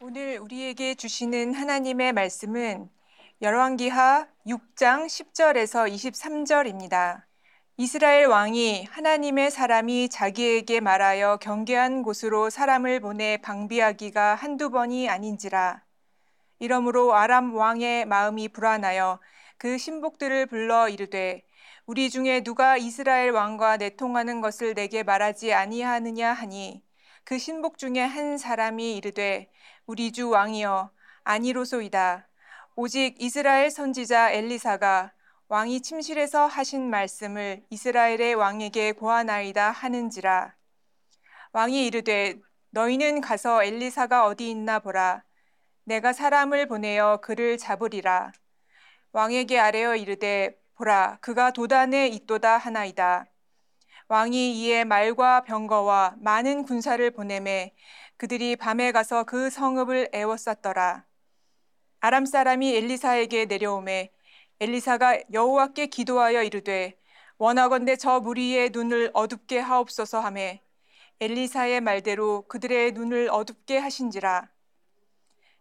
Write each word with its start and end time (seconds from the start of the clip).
오늘 0.00 0.38
우리에게 0.38 0.94
주시는 0.94 1.54
하나님의 1.54 2.12
말씀은 2.12 2.88
열왕기하 3.42 4.28
6장 4.46 5.06
10절에서 5.06 5.92
23절입니다. 5.92 7.24
이스라엘 7.78 8.26
왕이 8.26 8.84
하나님의 8.84 9.50
사람이 9.50 10.08
자기에게 10.08 10.78
말하여 10.78 11.38
경계한 11.38 12.04
곳으로 12.04 12.48
사람을 12.48 13.00
보내 13.00 13.38
방비하기가 13.38 14.36
한두 14.36 14.70
번이 14.70 15.08
아닌지라. 15.08 15.82
이러므로 16.60 17.16
아람 17.16 17.56
왕의 17.56 18.04
마음이 18.04 18.50
불안하여 18.50 19.18
그 19.56 19.78
신복들을 19.78 20.46
불러 20.46 20.88
이르되 20.88 21.42
우리 21.86 22.08
중에 22.08 22.44
누가 22.44 22.76
이스라엘 22.76 23.32
왕과 23.32 23.78
내통하는 23.78 24.42
것을 24.42 24.74
내게 24.74 25.02
말하지 25.02 25.54
아니하느냐 25.54 26.34
하니 26.34 26.87
그 27.28 27.36
신복 27.38 27.76
중에 27.76 28.00
한 28.00 28.38
사람이 28.38 28.96
이르되 28.96 29.50
우리 29.84 30.12
주 30.12 30.30
왕이여 30.30 30.90
아니로소이다. 31.24 32.26
오직 32.74 33.20
이스라엘 33.20 33.70
선지자 33.70 34.30
엘리사가 34.30 35.12
왕이 35.48 35.82
침실에서 35.82 36.46
하신 36.46 36.88
말씀을 36.88 37.66
이스라엘의 37.68 38.34
왕에게 38.34 38.92
고하나이다 38.92 39.72
하는지라. 39.72 40.54
왕이 41.52 41.84
이르되 41.88 42.36
너희는 42.70 43.20
가서 43.20 43.62
엘리사가 43.62 44.24
어디 44.24 44.48
있나 44.48 44.78
보라. 44.78 45.22
내가 45.84 46.14
사람을 46.14 46.66
보내어 46.66 47.18
그를 47.18 47.58
잡으리라. 47.58 48.32
왕에게 49.12 49.58
아뢰어 49.58 49.96
이르되 49.96 50.58
보라 50.76 51.18
그가 51.20 51.50
도단에 51.50 52.08
있도다 52.08 52.56
하나이다. 52.56 53.26
왕이 54.10 54.58
이에 54.58 54.84
말과 54.84 55.42
병거와 55.42 56.16
많은 56.20 56.62
군사를 56.62 57.10
보내매 57.10 57.74
그들이 58.16 58.56
밤에 58.56 58.90
가서 58.90 59.24
그 59.24 59.50
성읍을 59.50 60.08
애워쌌더라. 60.14 61.04
아람 62.00 62.24
사람이 62.24 62.74
엘리사에게 62.74 63.44
내려오매 63.44 64.10
엘리사가 64.60 65.20
여호와께 65.34 65.88
기도하여 65.88 66.42
이르되 66.42 66.98
원하건대 67.36 67.96
저 67.96 68.20
무리의 68.20 68.70
눈을 68.70 69.10
어둡게 69.12 69.58
하옵소서 69.58 70.20
하매 70.20 70.62
엘리사의 71.20 71.82
말대로 71.82 72.46
그들의 72.48 72.92
눈을 72.92 73.28
어둡게 73.30 73.76
하신지라. 73.76 74.48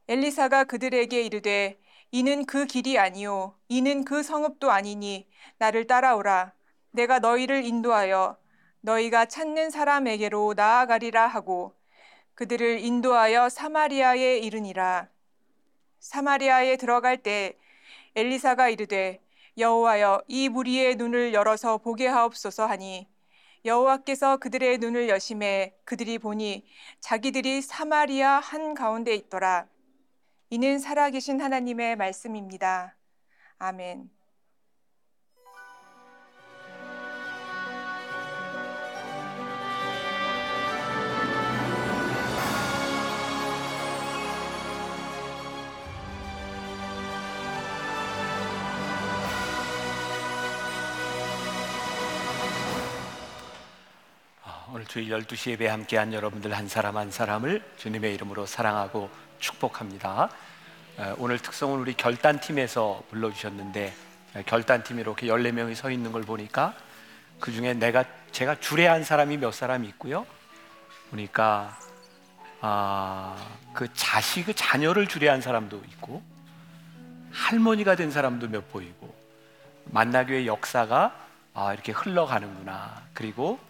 엘리사가 0.08 0.64
그들에게 0.64 1.22
이르되 1.22 1.82
이는 2.12 2.46
그 2.46 2.66
길이 2.66 2.98
아니요 2.98 3.60
이는 3.68 4.06
그 4.06 4.24
성읍도 4.24 4.72
아니니 4.72 5.28
나를 5.58 5.86
따라오라. 5.86 6.57
내가 6.98 7.20
너희를 7.20 7.64
인도하여 7.64 8.38
너희가 8.82 9.26
찾는 9.26 9.70
사람에게로 9.70 10.56
나아가리라 10.56 11.28
하고 11.28 11.76
그들을 12.34 12.80
인도하여 12.80 13.50
사마리아에 13.50 14.40
이르니라. 14.40 15.08
사마리아에 16.00 16.76
들어갈 16.78 17.18
때 17.18 17.56
엘리사가 18.16 18.70
이르되 18.70 19.22
여호와여 19.60 20.24
이 20.28 20.50
무리의 20.50 20.96
눈을 20.96 21.36
열어서 21.36 21.78
보게 21.78 22.08
하옵소서 22.08 22.66
하니 22.66 23.08
여호와께서 23.64 24.38
그들의 24.38 24.80
눈을 24.80 25.08
여심해 25.08 25.76
그들이 25.84 26.18
보니 26.18 26.66
자기들이 27.00 27.62
사마리아 27.62 28.40
한 28.40 28.74
가운데 28.74 29.14
있더라. 29.14 29.68
이는 30.50 30.80
살아계신 30.80 31.42
하나님의 31.42 31.96
말씀입니다. 31.96 32.96
아멘. 33.60 34.17
오늘 54.70 54.86
주일 54.86 55.10
12시 55.10 55.52
예배 55.52 55.68
함께한 55.68 56.12
여러분들 56.12 56.54
한 56.54 56.68
사람 56.68 56.98
한 56.98 57.10
사람을 57.10 57.64
주님의 57.78 58.14
이름으로 58.16 58.46
사랑하고 58.46 59.10
축복합니다. 59.40 60.30
오늘 61.20 61.40
특성은 61.40 61.80
우리 61.80 61.94
결단팀에서 61.94 63.02
불러주셨는데 63.10 63.94
결단팀이 64.46 65.00
이렇게 65.00 65.28
14명이 65.28 65.74
서 65.74 65.90
있는 65.90 66.12
걸 66.12 66.24
보니까 66.24 66.74
그 67.40 67.54
중에 67.54 67.76
내가 67.76 68.04
제가 68.32 68.60
주례한 68.60 69.06
사람이 69.06 69.38
몇 69.38 69.54
사람이 69.54 69.88
있고요. 69.88 70.26
보니까 71.12 71.80
아, 72.60 73.38
그 73.74 73.88
자식, 73.94 74.48
그 74.48 74.54
자녀를 74.54 75.08
주례한 75.08 75.40
사람도 75.40 75.82
있고 75.92 76.22
할머니가 77.32 77.96
된 77.96 78.12
사람도 78.12 78.50
몇 78.50 78.70
보이고 78.70 79.16
만나교의 79.86 80.46
역사가 80.46 81.16
아, 81.54 81.74
이렇게 81.74 81.94
흘러가는구나. 81.94 83.04
그리고 83.14 83.66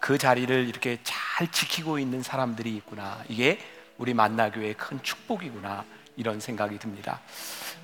그 0.00 0.18
자리를 0.18 0.68
이렇게 0.68 0.98
잘 1.02 1.50
지키고 1.50 1.98
있는 1.98 2.22
사람들이 2.22 2.74
있구나. 2.76 3.22
이게 3.28 3.58
우리 3.98 4.14
만나교회의 4.14 4.74
큰 4.74 5.02
축복이구나. 5.02 5.84
이런 6.16 6.40
생각이 6.40 6.78
듭니다. 6.78 7.20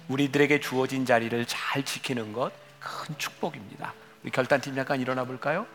우리들에게 0.08 0.58
주어진 0.60 1.06
자리를 1.06 1.44
잘 1.47 1.84
지키는 1.84 2.32
것 2.32 2.64
큰 2.84 3.16
축복입니다. 3.16 3.94
우리 4.22 4.30
결단팀 4.30 4.75
잠깐 4.75 5.00
일어나 5.00 5.25
볼까요? 5.25 5.66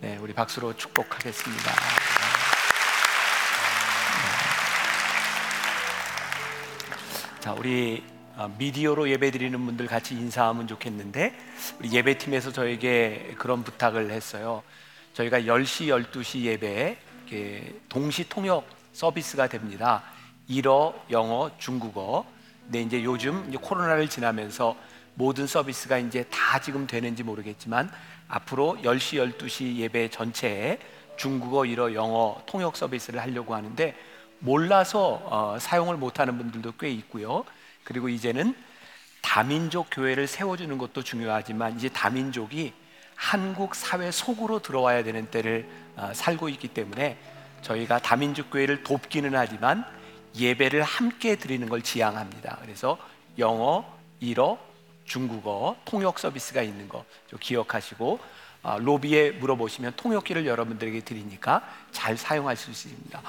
네, 0.00 0.18
우리 0.20 0.34
박수로 0.34 0.76
축복하겠습니다. 0.76 1.72
자, 7.38 7.52
우리 7.52 8.04
어, 8.34 8.52
미디어로 8.58 9.08
예배 9.10 9.30
드리는 9.30 9.64
분들 9.64 9.86
같이 9.86 10.14
인사하면 10.14 10.66
좋겠는데 10.66 11.34
우리 11.78 11.92
예배팀에서 11.92 12.50
저에게 12.50 13.34
그런 13.38 13.62
부탁을 13.62 14.10
했어요. 14.10 14.62
저희가 15.12 15.40
10시, 15.40 15.88
12시 16.10 16.42
예배에 16.42 16.96
동시 17.88 18.28
통역 18.28 18.66
서비스가 18.92 19.48
됩니다. 19.48 20.02
일어, 20.48 20.94
영어, 21.10 21.50
중국어. 21.58 22.26
근데 22.64 22.82
이제 22.82 23.02
요즘 23.04 23.44
이제 23.48 23.58
코로나를 23.60 24.08
지나면서 24.08 24.76
모든 25.14 25.46
서비스가 25.46 25.98
이제 25.98 26.24
다 26.30 26.60
지금 26.60 26.86
되는지 26.86 27.22
모르겠지만 27.22 27.90
앞으로 28.28 28.78
10시, 28.82 29.36
12시 29.38 29.76
예배 29.76 30.08
전체에 30.08 30.78
중국어, 31.16 31.66
일어, 31.66 31.92
영어 31.94 32.42
통역 32.46 32.76
서비스를 32.76 33.20
하려고 33.20 33.54
하는데 33.54 33.94
몰라서 34.38 35.20
어, 35.24 35.58
사용을 35.58 35.96
못하는 35.96 36.38
분들도 36.38 36.72
꽤 36.78 36.90
있고요. 36.90 37.44
그리고 37.84 38.08
이제는 38.08 38.54
다민족 39.20 39.88
교회를 39.90 40.26
세워주는 40.26 40.76
것도 40.78 41.02
중요하지만 41.02 41.76
이제 41.76 41.88
다민족이 41.88 42.72
한국 43.22 43.76
사회 43.76 44.10
속으로 44.10 44.58
들어와야 44.58 45.04
되는 45.04 45.30
때를 45.30 45.68
어, 45.94 46.10
살고 46.12 46.48
있기 46.48 46.66
때문에 46.66 47.16
저희가 47.62 48.00
다민족 48.00 48.50
교회를 48.50 48.82
돕기는 48.82 49.32
하지만 49.36 49.84
예배를 50.36 50.82
함께 50.82 51.36
드리는 51.36 51.68
걸 51.68 51.82
지향합니다. 51.82 52.58
그래서 52.62 52.98
영어, 53.38 53.84
일어, 54.18 54.58
중국어 55.04 55.76
통역 55.84 56.18
서비스가 56.18 56.62
있는 56.62 56.88
거 56.88 57.04
기억하시고 57.38 58.18
어, 58.64 58.78
로비에 58.80 59.30
물어보시면 59.30 59.92
통역기를 59.96 60.44
여러분들에게 60.44 61.00
드리니까 61.02 61.62
잘 61.92 62.16
사용할 62.16 62.56
수 62.56 62.72
있습니다. 62.72 63.22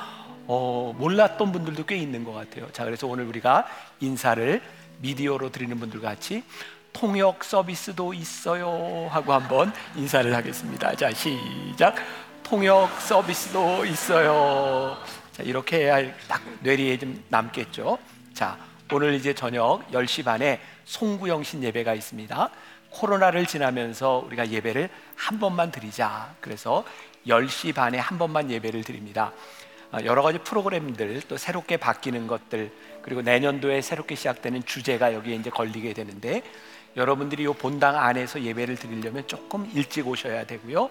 어, 0.47 0.95
몰랐던 0.97 1.51
분들도 1.51 1.85
꽤 1.85 1.97
있는 1.97 2.23
것 2.23 2.33
같아요. 2.33 2.67
자, 2.71 2.83
그래서 2.83 3.05
오늘 3.05 3.25
우리가 3.25 3.67
인사를 3.99 4.59
미디어로 5.01 5.51
드리는 5.51 5.79
분들 5.79 6.01
같이 6.01 6.43
통역 6.93 7.43
서비스도 7.43 8.13
있어요 8.13 9.07
하고 9.11 9.33
한번 9.33 9.73
인사를 9.95 10.33
하겠습니다. 10.33 10.95
자, 10.95 11.11
시작. 11.11 11.95
통역 12.43 13.01
서비스도 13.01 13.83
있어요. 13.85 14.97
자, 15.31 15.43
이렇게 15.43 15.77
해야 15.77 16.13
딱 16.27 16.41
뇌리에 16.61 16.99
좀 16.99 17.21
남겠죠. 17.29 17.97
자, 18.33 18.57
오늘 18.91 19.15
이제 19.15 19.33
저녁 19.33 19.81
10시 19.91 20.23
반에 20.23 20.61
송구영신 20.85 21.63
예배가 21.63 21.95
있습니다. 21.95 22.49
코로나를 22.91 23.47
지나면서 23.47 24.23
우리가 24.27 24.49
예배를 24.49 24.87
한 25.15 25.39
번만 25.39 25.71
드리자. 25.71 26.35
그래서 26.39 26.85
10시 27.25 27.73
반에 27.73 27.97
한 27.97 28.19
번만 28.19 28.51
예배를 28.51 28.83
드립니다. 28.83 29.31
아, 29.91 30.03
여러 30.03 30.21
가지 30.21 30.37
프로그램들 30.37 31.21
또 31.27 31.37
새롭게 31.37 31.77
바뀌는 31.77 32.27
것들 32.27 32.71
그리고 33.01 33.21
내년도에 33.21 33.81
새롭게 33.81 34.15
시작되는 34.15 34.65
주제가 34.65 35.13
여기에 35.13 35.35
이제 35.35 35.49
걸리게 35.49 35.93
되는데 35.93 36.43
여러분들이 36.95 37.43
이 37.43 37.47
본당 37.47 37.97
안에서 37.97 38.41
예배를 38.41 38.75
드리려면 38.75 39.27
조금 39.27 39.69
일찍 39.73 40.07
오셔야 40.07 40.45
되고요. 40.45 40.89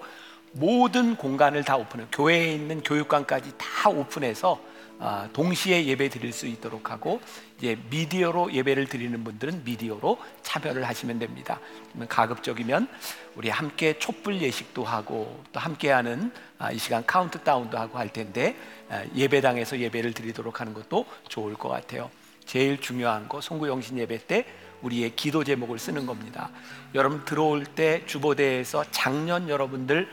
모든 0.53 1.15
공간을 1.15 1.63
다 1.63 1.77
오픈해 1.77 2.05
교회에 2.11 2.53
있는 2.53 2.81
교육관까지 2.81 3.53
다 3.57 3.89
오픈해서 3.89 4.73
아, 4.99 5.27
동시에 5.33 5.85
예배 5.85 6.09
드릴 6.09 6.31
수 6.31 6.45
있도록 6.45 6.91
하고 6.91 7.19
이제 7.57 7.77
미디어로 7.89 8.53
예배를 8.53 8.87
드리는 8.87 9.21
분들은 9.23 9.63
미디어로 9.65 10.17
참여를 10.43 10.87
하시면 10.87 11.19
됩니다. 11.19 11.59
가급적이면 12.07 12.87
우리 13.35 13.49
함께 13.49 13.97
촛불 13.97 14.39
예식도 14.39 14.83
하고 14.83 15.43
또 15.51 15.59
함께하는 15.59 16.31
아, 16.57 16.71
이 16.71 16.77
시간 16.77 17.05
카운트다운도 17.05 17.77
하고 17.77 17.97
할 17.97 18.13
텐데 18.13 18.55
아, 18.89 19.03
예배당에서 19.15 19.79
예배를 19.79 20.13
드리도록 20.13 20.61
하는 20.61 20.73
것도 20.73 21.05
좋을 21.27 21.55
것 21.55 21.69
같아요. 21.69 22.09
제일 22.45 22.79
중요한 22.79 23.27
거 23.27 23.41
송구영신 23.41 23.97
예배 23.97 24.27
때 24.27 24.45
우리의 24.83 25.15
기도 25.15 25.43
제목을 25.43 25.79
쓰는 25.79 26.05
겁니다. 26.05 26.49
여러분 26.93 27.25
들어올 27.25 27.65
때 27.65 28.05
주보대에서 28.05 28.85
작년 28.91 29.49
여러분들 29.49 30.07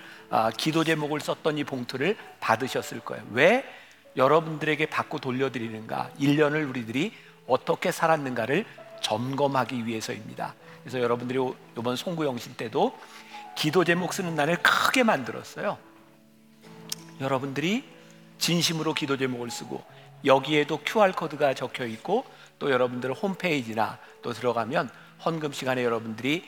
기도 0.57 0.85
제목을 0.85 1.21
썼던 1.21 1.59
이 1.59 1.65
봉투를 1.65 2.17
받으셨을 2.41 3.01
거예요. 3.01 3.23
왜? 3.33 3.65
여러분들에게 4.17 4.87
받고 4.87 5.19
돌려드리는가 5.19 6.11
1년을 6.19 6.69
우리들이 6.69 7.13
어떻게 7.47 7.93
살았는가를 7.93 8.65
점검하기 9.03 9.87
위해서입니다. 9.87 10.55
그래서 10.83 11.01
여러분들이 11.01 11.39
이번 11.79 11.97
송구영신 11.97 12.55
때도 12.55 12.97
기도 13.57 13.85
제목 13.85 14.13
쓰는 14.13 14.35
날을 14.35 14.57
크게 14.63 15.03
만들었어요. 15.03 15.79
여러분들이 17.21 17.85
진심으로 18.39 18.95
기도 18.95 19.17
제목을 19.17 19.51
쓰고 19.51 19.85
여기에도 20.25 20.79
QR 20.79 21.13
코드가 21.13 21.55
적혀 21.55 21.87
있고 21.87 22.25
또 22.61 22.71
여러분들 22.71 23.13
홈페이지나 23.13 23.99
또 24.23 24.33
들어가면 24.33 24.89
헌금 25.25 25.53
시간에 25.53 25.83
여러분들이 25.83 26.45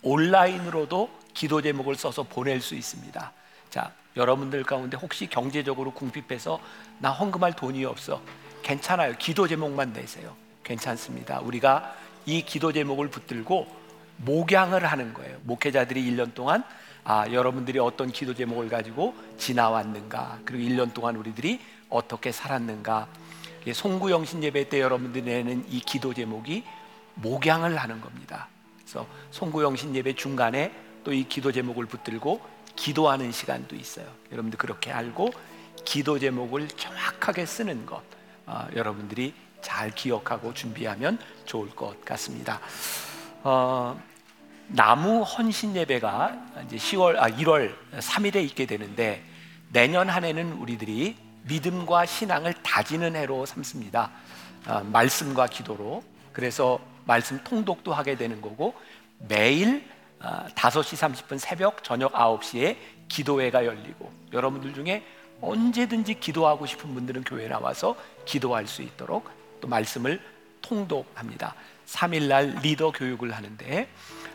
온라인으로도 0.00 1.10
기도 1.34 1.60
제목을 1.60 1.96
써서 1.96 2.22
보낼 2.22 2.62
수 2.62 2.74
있습니다. 2.74 3.32
자, 3.68 3.92
여러분들 4.16 4.62
가운데 4.62 4.96
혹시 4.96 5.26
경제적으로 5.26 5.90
궁핍해서 5.92 6.58
나 7.00 7.10
헌금할 7.10 7.52
돈이 7.54 7.84
없어. 7.84 8.22
괜찮아요. 8.62 9.14
기도 9.18 9.46
제목만 9.46 9.92
내세요. 9.92 10.34
괜찮습니다. 10.64 11.40
우리가 11.40 11.94
이 12.24 12.42
기도 12.42 12.72
제목을 12.72 13.08
붙들고 13.08 13.66
목양을 14.18 14.86
하는 14.86 15.12
거예요. 15.12 15.36
목회자들이 15.42 16.02
1년 16.10 16.32
동안 16.32 16.64
아, 17.04 17.30
여러분들이 17.30 17.78
어떤 17.78 18.10
기도 18.10 18.34
제목을 18.34 18.68
가지고 18.68 19.14
지나왔는가, 19.38 20.40
그리고 20.44 20.64
1년 20.68 20.92
동안 20.92 21.14
우리들이 21.14 21.60
어떻게 21.88 22.32
살았는가. 22.32 23.06
송구영 23.72 24.24
신 24.24 24.42
예배 24.42 24.68
때 24.68 24.80
여러분들이 24.80 25.24
내는 25.24 25.64
이 25.68 25.80
기도 25.80 26.14
제목이 26.14 26.64
목양을 27.14 27.76
하는 27.76 28.00
겁니다. 28.00 28.48
그래서 28.78 29.06
송구영 29.30 29.76
신 29.76 29.94
예배 29.94 30.14
중간에 30.14 30.72
또 31.06 31.12
이 31.12 31.22
기도 31.28 31.52
제목을 31.52 31.86
붙들고 31.86 32.40
기도하는 32.74 33.30
시간도 33.30 33.76
있어요. 33.76 34.06
여러분들 34.32 34.58
그렇게 34.58 34.90
알고 34.90 35.30
기도 35.84 36.18
제목을 36.18 36.66
정확하게 36.68 37.46
쓰는 37.46 37.86
것 37.86 38.02
어, 38.44 38.66
여러분들이 38.74 39.32
잘 39.62 39.92
기억하고 39.92 40.52
준비하면 40.52 41.18
좋을 41.44 41.70
것 41.70 42.04
같습니다. 42.04 42.60
어, 43.44 44.00
나무 44.66 45.22
헌신 45.22 45.76
예배가 45.76 46.64
이제 46.66 46.76
10월 46.76 47.16
아 47.18 47.30
1월 47.30 47.72
3일에 47.98 48.44
있게 48.46 48.66
되는데 48.66 49.24
내년 49.70 50.08
한 50.08 50.24
해는 50.24 50.54
우리들이 50.54 51.16
믿음과 51.48 52.06
신앙을 52.06 52.54
다지는 52.62 53.16
해로 53.16 53.46
삼습니다. 53.46 54.10
어, 54.66 54.80
말씀과 54.92 55.46
기도로 55.46 56.02
그래서 56.32 56.80
말씀 57.04 57.42
통독도 57.44 57.92
하게 57.92 58.16
되는 58.16 58.40
거고 58.40 58.74
매일 59.28 59.88
5시 60.20 60.20
아, 60.20 61.08
30분 61.08 61.38
새벽 61.38 61.84
저녁 61.84 62.12
9시에 62.12 62.76
기도회가 63.08 63.64
열리고 63.64 64.10
여러분들 64.32 64.74
중에 64.74 65.04
언제든지 65.40 66.14
기도하고 66.14 66.66
싶은 66.66 66.94
분들은 66.94 67.24
교회 67.24 67.46
나와서 67.46 67.96
기도할 68.24 68.66
수 68.66 68.82
있도록 68.82 69.30
또 69.60 69.68
말씀을 69.68 70.20
통독합니다. 70.62 71.54
3일날 71.86 72.60
리더 72.62 72.90
교육을 72.90 73.32
하는데 73.32 73.88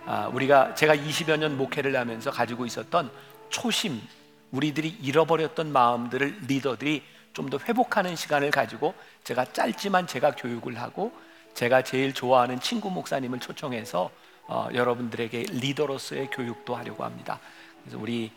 아, 0.05 0.27
우리가 0.33 0.75
제가 0.75 0.95
20여 0.95 1.37
년 1.37 1.57
목회를 1.57 1.95
하면서 1.95 2.31
가지고 2.31 2.65
있었던 2.65 3.11
초심, 3.49 4.01
우리들이 4.51 4.97
잃어버렸던 5.01 5.71
마음들을 5.71 6.41
리더들이 6.47 7.03
좀 7.33 7.49
더 7.49 7.57
회복하는 7.57 8.15
시간을 8.15 8.51
가지고 8.51 8.93
제가 9.23 9.53
짧지만 9.53 10.05
제가 10.07 10.35
교육을 10.35 10.79
하고 10.79 11.13
제가 11.53 11.81
제일 11.81 12.13
좋아하는 12.13 12.59
친구 12.59 12.89
목사님을 12.91 13.39
초청해서 13.39 14.11
어, 14.47 14.67
여러분들에게 14.73 15.45
리더로서의 15.49 16.29
교육도 16.31 16.75
하려고 16.75 17.03
합니다. 17.03 17.39
그래서 17.81 17.97
우리 17.97 18.31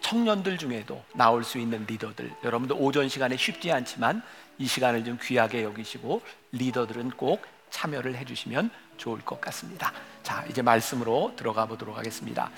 청년들 0.00 0.58
중에도 0.58 1.02
나올 1.14 1.42
수 1.44 1.58
있는 1.58 1.84
리더들, 1.86 2.32
여러분들 2.44 2.76
오전 2.78 3.08
시간에 3.08 3.36
쉽지 3.36 3.72
않지만 3.72 4.22
이 4.58 4.66
시간을 4.66 5.04
좀 5.04 5.18
귀하게 5.20 5.64
여기시고 5.64 6.22
리더들은 6.52 7.10
꼭 7.10 7.42
참여를 7.72 8.16
해주시면 8.16 8.70
좋을 8.98 9.20
것 9.22 9.40
같습니다. 9.40 9.92
자, 10.22 10.44
이제 10.48 10.62
말씀으로 10.62 11.32
들어가 11.36 11.66
보도록 11.66 11.98
하겠습니다. 11.98 12.50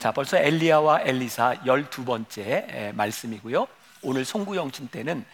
자, 0.00 0.10
벌써 0.10 0.36
엘리야와 0.38 1.02
엘리사 1.02 1.62
열두 1.66 2.04
번째 2.04 2.92
말씀이고요. 2.96 3.68
오늘 4.02 4.24
송구영신 4.24 4.88
때는 4.88 5.24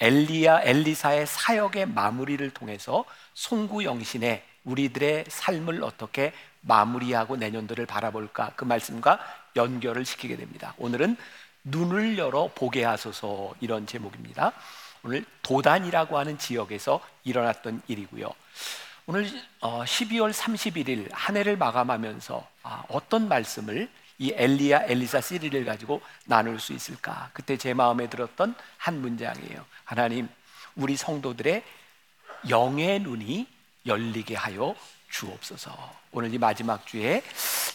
엘리야 0.00 0.62
엘리사의 0.62 1.26
사역의 1.26 1.86
마무리를 1.86 2.48
통해서 2.50 3.04
송구영신의 3.34 4.42
우리들의 4.64 5.24
삶을 5.28 5.82
어떻게 5.82 6.32
마무리하고 6.62 7.36
내년도를 7.36 7.86
바라볼까 7.86 8.52
그 8.56 8.64
말씀과 8.64 9.18
연결을 9.56 10.04
시키게 10.04 10.36
됩니다. 10.36 10.74
오늘은 10.76 11.16
눈을 11.64 12.18
열어 12.18 12.50
보게 12.54 12.84
하소서 12.84 13.54
이런 13.60 13.86
제목입니다. 13.86 14.52
오늘 15.02 15.24
도단이라고 15.42 16.18
하는 16.18 16.38
지역에서 16.38 17.00
일어났던 17.24 17.82
일이고요. 17.88 18.30
오늘 19.06 19.26
12월 19.60 20.28
어, 20.28 20.30
31일 20.30 21.08
한 21.10 21.36
해를 21.36 21.56
마감하면서 21.56 22.48
아, 22.62 22.84
어떤 22.88 23.28
말씀을 23.28 23.88
이 24.18 24.32
엘리야 24.36 24.84
엘리사 24.84 25.22
시리를 25.22 25.64
가지고 25.64 26.02
나눌 26.26 26.60
수 26.60 26.74
있을까? 26.74 27.30
그때 27.32 27.56
제 27.56 27.72
마음에 27.72 28.08
들었던 28.08 28.54
한 28.76 29.00
문장이에요. 29.00 29.64
하나님, 29.84 30.28
우리 30.76 30.96
성도들의 30.96 31.64
영의 32.50 33.00
눈이 33.00 33.46
열리게 33.86 34.36
하여 34.36 34.74
주옵소서. 35.10 35.94
오늘 36.12 36.32
이 36.32 36.38
마지막 36.38 36.86
주에 36.86 37.22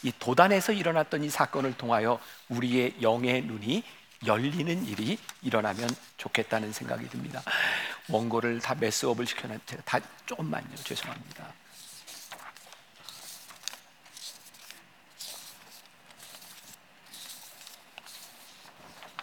이 0.03 0.11
도단에서 0.19 0.71
일어났던 0.71 1.23
이 1.23 1.29
사건을 1.29 1.75
통하여 1.77 2.19
우리의 2.49 2.95
영의 3.01 3.41
눈이 3.41 3.83
열리는 4.25 4.85
일이 4.85 5.17
일어나면 5.41 5.89
좋겠다는 6.17 6.71
생각이 6.73 7.07
듭니다. 7.09 7.41
원고를 8.09 8.59
다 8.59 8.75
메스업을 8.75 9.25
시켜놨 9.25 9.59
제가 9.65 9.81
다 9.83 9.99
조금만요. 10.25 10.75
죄송합니다. 10.75 11.53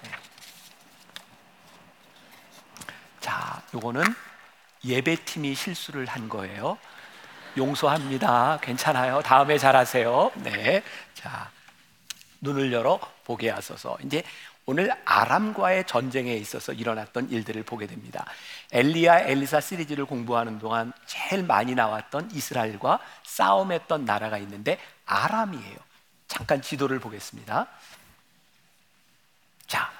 네. 0.03 0.11
자, 3.21 3.63
요거는 3.75 4.03
예배팀이 4.85 5.55
실수를 5.55 6.07
한 6.07 6.29
거예요. 6.29 6.79
용서합니다. 7.57 8.59
괜찮아요. 8.63 9.21
다음에 9.23 9.59
잘하세요. 9.59 10.33
네. 10.37 10.83
자, 11.15 11.51
눈을 12.41 12.73
열어 12.73 12.99
보게 13.25 13.51
하소서. 13.51 13.97
이제 14.05 14.25
오늘 14.65 14.93
아람과의 15.05 15.87
전쟁에 15.87 16.35
있어서 16.35 16.73
일어났던 16.73 17.31
일들을 17.31 17.63
보게 17.65 17.87
됩니다. 17.87 18.25
엘리야 18.71 19.21
엘리사 19.21 19.61
시리즈를 19.61 20.05
공부하는 20.05 20.59
동안 20.59 20.93
제일 21.07 21.43
많이 21.43 21.75
나왔던 21.75 22.31
이스라엘과 22.33 23.01
싸움했던 23.25 24.05
나라가 24.05 24.39
있는데 24.39 24.79
아람이에요. 25.07 25.77
잠깐 26.29 26.63
지도를 26.63 27.01
보겠습니다. 27.01 27.67
자, 29.67 29.91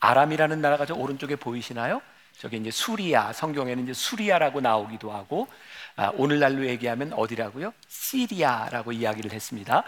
아람이라는 0.00 0.60
나라가 0.60 0.86
저 0.86 0.94
오른쪽에 0.94 1.36
보이시나요? 1.36 2.00
저게 2.38 2.56
이제 2.56 2.70
수리아, 2.70 3.32
성경에는 3.32 3.82
이제 3.84 3.92
수리아라고 3.92 4.60
나오기도 4.60 5.12
하고 5.12 5.48
아, 5.96 6.12
오늘날로 6.14 6.66
얘기하면 6.66 7.12
어디라고요? 7.12 7.72
시리아라고 7.88 8.92
이야기를 8.92 9.32
했습니다. 9.32 9.82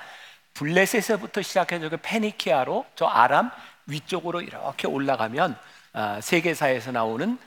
블레셋에서부터 0.55 1.43
시작해서 1.43 1.89
그 1.89 1.97
페니키아로 2.03 2.85
저 2.97 3.07
아람 3.07 3.51
위쪽으로 3.87 4.41
이렇게 4.41 4.87
올라가면 4.87 5.57
아, 5.93 6.21
세계사에서 6.21 6.93
나오는 6.93 7.39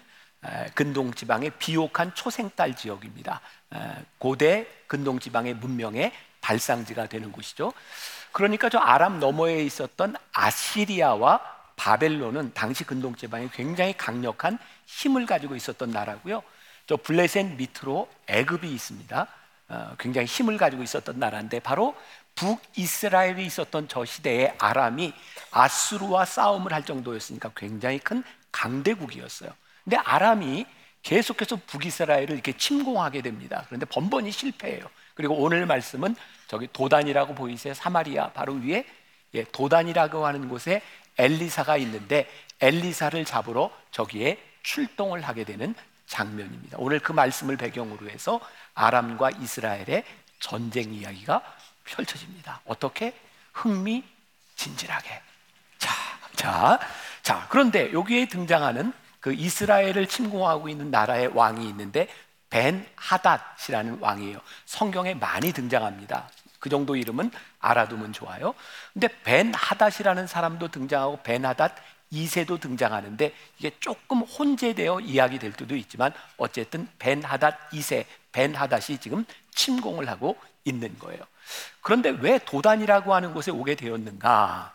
아, 0.42 0.66
근동 0.74 1.14
지방의 1.14 1.52
비옥한 1.60 2.14
초생딸 2.14 2.76
지역입니다. 2.76 3.42
아, 3.72 3.96
고대 4.18 4.68
근동 4.88 5.20
지방의 5.20 5.56
문명의 5.56 6.12
발상지가 6.42 7.08
되는 7.08 7.32
곳이죠. 7.32 7.74
그러니까 8.32 8.70
저 8.70 8.80
아람 8.80 9.20
너머에 9.20 9.64
있었던 9.64 10.16
아시리아와 10.34 11.40
바벨론은 11.76 12.54
당시 12.54 12.84
근동 12.84 13.16
지방에 13.16 13.50
굉장히 13.54 13.94
강력한 13.94 14.58
힘을 14.86 15.26
가지고 15.26 15.56
있었던 15.56 15.90
나라고요. 15.90 16.44
저 16.86 16.98
블레셋 16.98 17.56
밑으로 17.56 18.10
애굽이 18.28 18.72
있습니다. 18.72 19.28
어, 19.70 19.96
굉장히 19.98 20.28
힘을 20.28 20.58
가지고 20.58 20.84
있었던 20.84 21.18
나라인데 21.18 21.60
바로 21.62 21.96
북이스라엘이 22.36 23.46
있었던 23.46 23.88
저 23.88 24.06
시대에 24.06 24.56
아람이 24.58 25.14
아수르와 25.52 26.26
싸움을 26.26 26.74
할 26.74 26.86
정도였으니까 26.86 27.52
굉장히 27.56 28.00
큰 28.00 28.24
강대국이었어요. 28.52 29.52
근데 29.84 29.98
아람이 29.98 30.66
계속해서 31.04 31.58
북이스라엘을 31.68 32.32
이렇게 32.32 32.56
침공하게 32.56 33.22
됩니다. 33.22 33.64
그런데 33.68 33.86
번번이 33.86 34.32
실패해요. 34.32 34.86
그리고 35.16 35.36
오늘 35.36 35.66
말씀은 35.66 36.16
저기 36.48 36.68
도단이라고 36.72 37.36
보이세요? 37.36 37.74
사마리아 37.74 38.32
바로 38.32 38.54
위에 38.54 38.86
예, 39.36 39.44
도단이라고 39.44 40.26
하는 40.26 40.48
곳에 40.48 40.82
엘리사가 41.18 41.78
있는데 41.78 42.30
엘리사를 42.62 43.24
잡으러 43.26 43.72
저기에 43.92 44.38
출동을 44.64 45.22
하게 45.22 45.44
되는 45.44 45.76
장면입니다. 46.08 46.78
오늘 46.80 47.00
그 47.00 47.12
말씀을 47.12 47.58
배경으로 47.58 48.10
해서 48.10 48.40
아람과 48.74 49.32
이스라엘의 49.32 50.04
전쟁 50.40 50.94
이야기가 50.94 51.42
펼쳐집니다. 51.86 52.62
어떻게? 52.66 53.14
흥미진진하게. 53.54 55.22
자, 55.78 55.92
자, 56.36 56.80
자, 57.22 57.48
그런데 57.50 57.94
여기에 57.94 58.28
등장하는 58.28 58.94
그 59.20 59.34
이스라엘을 59.34 60.08
침공하고 60.08 60.70
있는 60.70 60.92
나라의 60.92 61.28
왕이 61.28 61.68
있는데 61.70 62.08
벤 62.50 62.86
하닷이라는 62.96 64.00
왕이에요. 64.00 64.40
성경에 64.66 65.14
많이 65.14 65.54
등장합니다. 65.54 66.30
그 66.60 66.70
정도 66.70 66.96
이름은 66.96 67.32
알아두면 67.60 68.14
좋아요. 68.14 68.54
근데 68.94 69.08
벤 69.24 69.54
하닷이라는 69.54 70.28
사람도 70.28 70.70
등장하고 70.70 71.22
벤 71.24 71.46
하닷 71.46 71.76
2세도 72.14 72.62
등장하는데 72.62 73.34
이게 73.58 73.72
조금 73.80 74.20
혼재되어 74.20 75.00
이야기 75.02 75.40
될 75.40 75.52
때도 75.52 75.76
있지만 75.76 76.14
어쨌든 76.38 76.88
벤 77.00 77.24
하닷 77.24 77.58
2세, 77.72 78.06
벤 78.32 78.56
하닷이 78.56 79.00
지금 79.00 79.26
침공을 79.52 80.08
하고 80.08 80.38
있는 80.64 80.98
거예요. 81.00 81.24
그런데 81.82 82.10
왜 82.10 82.40
도단이라고 82.40 83.14
하는 83.14 83.34
곳에 83.34 83.52
오게 83.52 83.76
되었는가? 83.76 84.74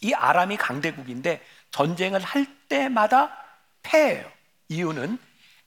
이 0.00 0.14
아람이 0.14 0.56
강대국인데 0.56 1.44
전쟁을 1.70 2.20
할 2.20 2.46
때마다 2.68 3.36
패해요. 3.82 4.30
이유는 4.68 5.18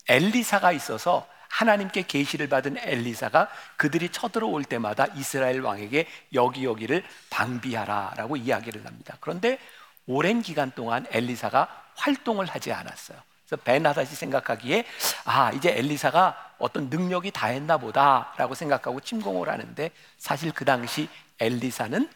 엘리사가 0.08 0.72
있어서 0.72 1.28
하나님께 1.50 2.04
계시를 2.04 2.48
받은 2.48 2.78
엘리사가 2.78 3.50
그들이 3.76 4.10
쳐들어올 4.10 4.64
때마다 4.64 5.08
이스라엘 5.16 5.60
왕에게 5.62 6.08
여기 6.34 6.64
여기를 6.64 7.04
방비하라라고 7.30 8.38
이야기를 8.38 8.86
합니다. 8.86 9.18
그런데 9.20 9.60
오랜 10.08 10.42
기간 10.42 10.72
동안 10.72 11.06
엘리사가 11.12 11.86
활동을 11.96 12.46
하지 12.46 12.72
않았어요. 12.72 13.18
그래서 13.52 13.64
베나다이 13.64 14.06
생각하기에 14.06 14.86
아 15.26 15.52
이제 15.52 15.78
엘리사가 15.78 16.54
어떤 16.58 16.90
능력이 16.90 17.32
다 17.32 17.48
했나 17.48 17.78
보다라고 17.78 18.56
생각하고 18.56 19.02
침공을 19.02 19.50
하는데 19.50 19.92
사실 20.18 20.54
그 20.54 20.64
당시 20.64 21.10
엘리사는 21.40 22.10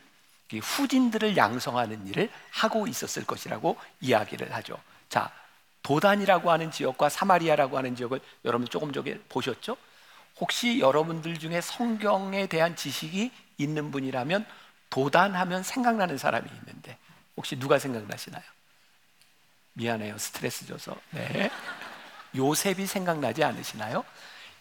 후진들을 0.54 1.36
양성하는 1.36 2.08
일을 2.08 2.30
하고 2.52 2.88
있었을 2.88 3.26
것이라고 3.26 3.78
이야기를 4.00 4.54
하죠. 4.54 4.78
자 5.10 5.30
도단이라고 5.82 6.50
하는 6.50 6.72
지역과 6.72 7.10
사마리아라고 7.10 7.78
하는 7.78 7.98
지역을 7.98 8.22
여러분 8.46 8.66
조금 8.70 8.94
전에 8.94 9.20
보셨죠? 9.28 9.76
혹시 10.40 10.80
여러분들 10.80 11.38
중에 11.38 11.60
성경에 11.60 12.48
대한 12.48 12.78
지식이 12.78 13.32
있는 13.58 13.92
분이라면 13.92 14.46
도단하면 14.90 15.64
생각나는 15.64 16.18
사람이 16.18 16.48
있는데 16.62 16.98
혹시 17.36 17.60
누가 17.60 17.78
생각나시나요? 17.78 18.44
미안해요. 19.76 20.18
스트레스 20.18 20.66
줘서. 20.66 20.96
네. 21.12 21.52
요셉이 22.36 22.86
생각나지 22.86 23.44
않으시나요? 23.44 24.04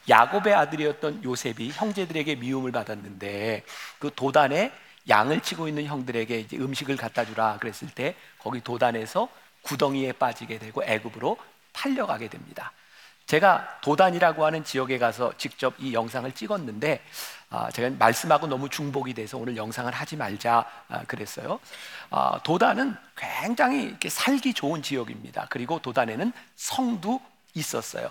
야곱의 0.09 0.55
아들이었던 0.55 1.25
요셉이 1.25 1.71
형제들에게 1.71 2.37
미움을 2.37 2.73
받았는데 2.73 3.65
그 3.99 4.11
도단에 4.15 4.73
양을 5.09 5.41
치고 5.41 5.69
있는 5.69 5.87
형들에게 5.87 6.39
이제 6.41 6.57
음식을 6.57 6.97
갖다 6.97 7.25
주라 7.25 7.59
그랬을 7.59 7.89
때 7.95 8.15
거기 8.39 8.61
도단에서 8.61 9.29
구덩이에 9.63 10.13
빠지게 10.13 10.59
되고 10.59 10.85
애굽으로 10.85 11.39
팔려가게 11.73 12.29
됩니다. 12.29 12.73
제가 13.27 13.81
도단이라고 13.81 14.45
하는 14.45 14.65
지역에 14.65 14.99
가서 14.99 15.33
직접 15.39 15.75
이 15.79 15.95
영상을 15.95 16.31
찍었는데 16.33 17.03
아, 17.51 17.71
제가 17.71 17.97
말씀하고 17.99 18.47
너무 18.47 18.69
중복이 18.69 19.15
돼서 19.15 19.39
오늘 19.39 19.57
영상을 19.57 19.91
하지 19.93 20.17
말자 20.17 20.67
아, 20.89 21.05
그랬어요. 21.05 21.61
아, 22.11 22.41
도단은 22.45 22.95
굉장히 23.17 23.85
이렇게 23.85 24.09
살기 24.09 24.55
좋은 24.55 24.83
지역입니다. 24.83 25.47
그리고 25.51 25.79
도단에는 25.81 26.33
성도 26.57 27.21
있었어요. 27.55 28.11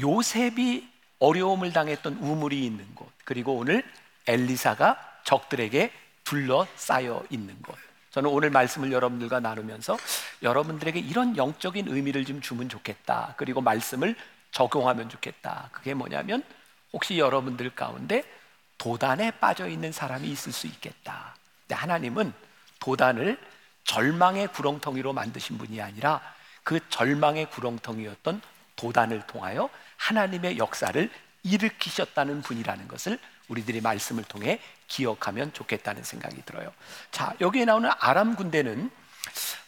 요셉이 0.00 0.88
어려움을 1.18 1.72
당했던 1.72 2.18
우물이 2.20 2.64
있는 2.64 2.94
곳, 2.94 3.08
그리고 3.24 3.56
오늘 3.56 3.82
엘리사가 4.26 5.20
적들에게 5.24 5.90
둘러싸여 6.24 7.24
있는 7.30 7.56
곳. 7.62 7.85
저는 8.16 8.30
오늘 8.30 8.48
말씀을 8.48 8.92
여러분들과 8.92 9.40
나누면서 9.40 9.98
여러분들에게 10.42 10.98
이런 10.98 11.36
영적인 11.36 11.86
의미를 11.88 12.24
좀 12.24 12.40
주면 12.40 12.70
좋겠다. 12.70 13.34
그리고 13.36 13.60
말씀을 13.60 14.16
적용하면 14.52 15.10
좋겠다. 15.10 15.68
그게 15.70 15.92
뭐냐면 15.92 16.42
혹시 16.94 17.18
여러분들 17.18 17.74
가운데 17.74 18.24
도단에 18.78 19.32
빠져 19.32 19.68
있는 19.68 19.92
사람이 19.92 20.28
있을 20.28 20.50
수 20.52 20.66
있겠다. 20.66 21.36
하나님은 21.68 22.32
도단을 22.80 23.38
절망의 23.84 24.48
구렁텅이로 24.48 25.12
만드신 25.12 25.58
분이 25.58 25.82
아니라 25.82 26.22
그 26.62 26.80
절망의 26.88 27.50
구렁텅이였던 27.50 28.40
도단을 28.76 29.26
통하여 29.26 29.68
하나님의 29.98 30.56
역사를 30.56 31.10
일으키셨다는 31.42 32.40
분이라는 32.40 32.88
것을 32.88 33.18
우리들이 33.48 33.80
말씀을 33.80 34.24
통해 34.24 34.60
기억하면 34.88 35.52
좋겠다는 35.52 36.02
생각이 36.02 36.42
들어요. 36.44 36.72
자, 37.10 37.34
여기에 37.40 37.64
나오는 37.64 37.90
아람 37.98 38.36
군대는 38.36 38.90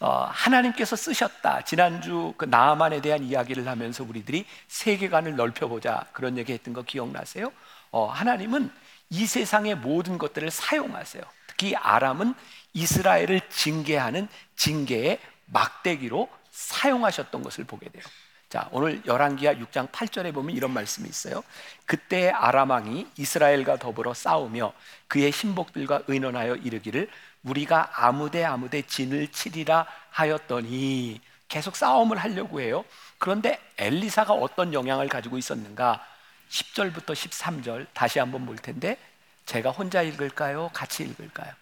어, 0.01 0.29
하나님께서 0.31 0.97
쓰셨다. 0.97 1.63
지난주 1.65 2.33
그 2.37 2.45
나만에 2.45 3.01
대한 3.01 3.25
이야기를 3.25 3.67
하면서 3.67 4.05
우리들이 4.05 4.47
세계관을 4.69 5.37
넓혀보자 5.37 6.07
그런 6.13 6.39
얘기했던 6.39 6.75
거 6.75 6.83
기억나세요? 6.83 7.53
어, 7.91 8.07
하나님은 8.07 8.71
이 9.11 9.27
세상의 9.27 9.77
모든 9.77 10.19
것들을 10.19 10.51
사용하세요. 10.51 11.23
특히 11.47 11.75
아람은 11.75 12.35
이스라엘을 12.75 13.41
징계하는 13.51 14.29
징계의 14.57 15.19
막대기로 15.47 16.29
사용하셨던 16.51 17.43
것을 17.43 17.65
보게 17.65 17.89
돼요. 17.89 18.05
자, 18.49 18.67
오늘 18.73 19.03
열왕기하 19.05 19.57
6장 19.57 19.91
8절에 19.91 20.33
보면 20.33 20.57
이런 20.57 20.73
말씀이 20.73 21.07
있어요. 21.07 21.45
그때 21.85 22.31
아람 22.31 22.71
왕이 22.71 23.07
이스라엘과 23.19 23.77
더불어 23.77 24.15
싸우며 24.15 24.73
그의 25.07 25.33
신복들과 25.33 26.05
의논하여 26.07 26.57
이르기를 26.57 27.11
우리가 27.43 27.91
아무데 27.95 28.45
아무데 28.45 28.81
진을 28.83 29.29
치리라 29.29 29.87
하였더니 30.11 31.21
계속 31.49 31.77
싸움을 31.77 32.17
하려고 32.17 32.63
해요. 32.63 32.87
그런데 33.19 33.61
엘리사가 33.77 34.33
어떤 34.33 34.73
영향을 34.73 35.09
가지고 35.09 35.37
있었는가? 35.37 36.03
10절부터 36.49 37.13
13절 37.13 37.87
다시 37.93 38.19
한번 38.19 38.47
볼 38.47 38.57
텐데 38.57 38.97
제가 39.45 39.71
혼자 39.71 40.01
읽을까요? 40.01 40.71
같이 40.73 41.03
읽을까요? 41.05 41.53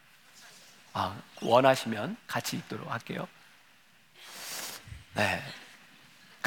아, 0.92 1.16
원하시면 1.42 2.16
같이 2.28 2.56
읽도록 2.56 2.90
할게요. 2.90 3.26
네. 5.14 5.42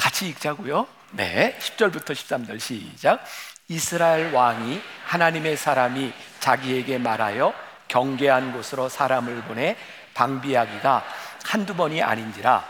같이 0.00 0.30
읽자고요. 0.30 0.86
네. 1.10 1.54
10절부터 1.60 2.12
13절 2.14 2.58
시작. 2.58 3.22
이스라엘 3.68 4.32
왕이 4.32 4.80
하나님의 5.04 5.58
사람이 5.58 6.10
자기에게 6.40 6.96
말하여 6.96 7.52
경계한 7.88 8.54
곳으로 8.54 8.88
사람을 8.88 9.42
보내 9.42 9.76
방비하기가 10.14 11.04
한두 11.44 11.76
번이 11.76 12.02
아닌지라 12.02 12.64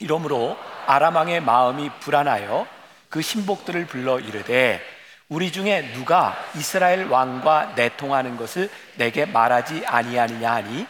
이러므로 0.00 0.58
아람 0.86 1.16
왕의 1.16 1.40
마음이 1.40 1.90
불안하여 2.00 2.66
그 3.08 3.22
신복들을 3.22 3.86
불러 3.86 4.20
이르되 4.20 4.82
우리 5.30 5.52
중에 5.52 5.92
누가 5.94 6.36
이스라엘 6.56 7.06
왕과 7.06 7.72
내통하는 7.74 8.36
것을 8.36 8.68
내게 8.96 9.24
말하지 9.24 9.86
아니하느냐 9.86 10.52
하니 10.52 10.86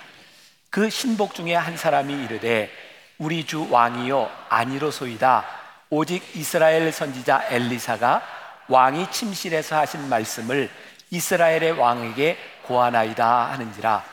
그 0.69 0.91
신복 0.91 1.35
중에 1.35 1.55
한 1.55 1.77
사람이 1.77 2.25
이르되 2.25 2.71
우리 3.19 3.47
주 3.47 3.71
왕이요 3.71 4.31
아니로소이다 4.49 5.60
오직 5.90 6.23
이스라엘 6.37 6.90
선지자 6.92 7.49
엘리사가 7.50 8.23
왕이 8.68 9.11
침실에서 9.11 9.76
하신 9.76 10.09
말씀을 10.09 10.70
이스라엘의 11.11 11.73
왕에게 11.73 12.38
고하나이다 12.62 13.50
하는지라 13.50 14.04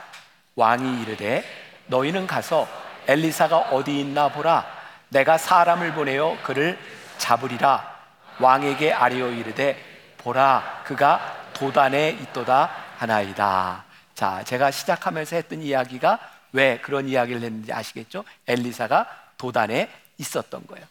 왕이 0.55 1.03
이르되 1.03 1.43
너희는 1.85 2.25
가서 2.25 2.67
엘리사가 3.07 3.57
어디 3.71 3.99
있나 3.99 4.27
보라. 4.27 4.65
내가 5.09 5.37
사람을 5.37 5.93
보내어 5.93 6.37
그를 6.43 6.77
잡으리라. 7.17 7.95
왕에게 8.39 8.91
아뢰어 8.91 9.29
이르되 9.29 9.81
보라 10.17 10.81
그가 10.83 11.49
도단에 11.53 12.09
있도다 12.09 12.69
하나이다. 12.97 13.85
자 14.13 14.43
제가 14.43 14.71
시작하면서 14.71 15.35
했던 15.37 15.61
이야기가 15.61 16.19
왜 16.51 16.79
그런 16.79 17.07
이야기를 17.07 17.41
했는지 17.41 17.71
아시겠죠? 17.71 18.23
엘리사가 18.47 19.07
도단에 19.37 19.89
있었던 20.17 20.65
거예요. 20.67 20.85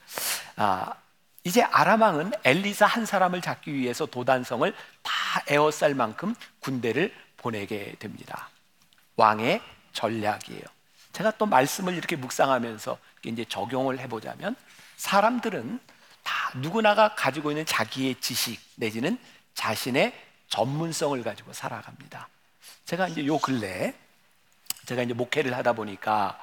아, 0.57 0.93
이제 1.45 1.63
아람왕은 1.63 2.33
엘리사 2.45 2.87
한 2.87 3.07
사람을 3.07 3.41
잡기 3.41 3.73
위해서 3.73 4.07
도단성을 4.07 4.75
다 5.03 5.13
에워쌀 5.47 5.95
만큼 5.95 6.35
군대를 6.61 7.15
보내게 7.37 7.95
됩니다. 7.99 8.51
왕의 9.17 9.61
전략이에요. 9.93 10.63
제가 11.13 11.31
또 11.39 11.47
말씀을 11.47 11.95
이렇게 11.95 12.17
묵상하면서 12.17 12.99
이제 13.25 13.45
적용을 13.45 13.99
해보자면 14.01 14.57
사람들은 14.97 15.81
다 16.23 16.51
누구나가 16.57 17.15
가지고 17.15 17.53
있는 17.53 17.65
자기의 17.65 18.17
지식 18.21 18.61
내지는 18.75 19.17
자신의 19.55 20.13
전문성을 20.49 21.23
가지고 21.23 21.53
살아갑니다. 21.53 22.29
제가 22.85 23.09
이제 23.09 23.25
요 23.27 23.39
근래 23.39 23.95
제가 24.87 25.03
이제 25.03 25.15
목회를 25.15 25.57
하다 25.57 25.75
보니까 25.75 26.39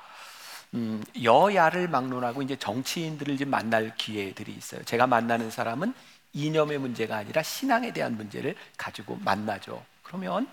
음, 0.73 1.03
여야를 1.21 1.87
막론하고 1.87 2.41
이제 2.41 2.55
정치인들을 2.55 3.37
좀 3.37 3.49
만날 3.49 3.95
기회들이 3.95 4.51
있어요. 4.53 4.83
제가 4.83 5.05
만나는 5.07 5.51
사람은 5.51 5.93
이념의 6.33 6.79
문제가 6.79 7.17
아니라 7.17 7.43
신앙에 7.43 7.93
대한 7.93 8.17
문제를 8.17 8.55
가지고 8.77 9.17
만나죠. 9.17 9.85
그러면 10.01 10.47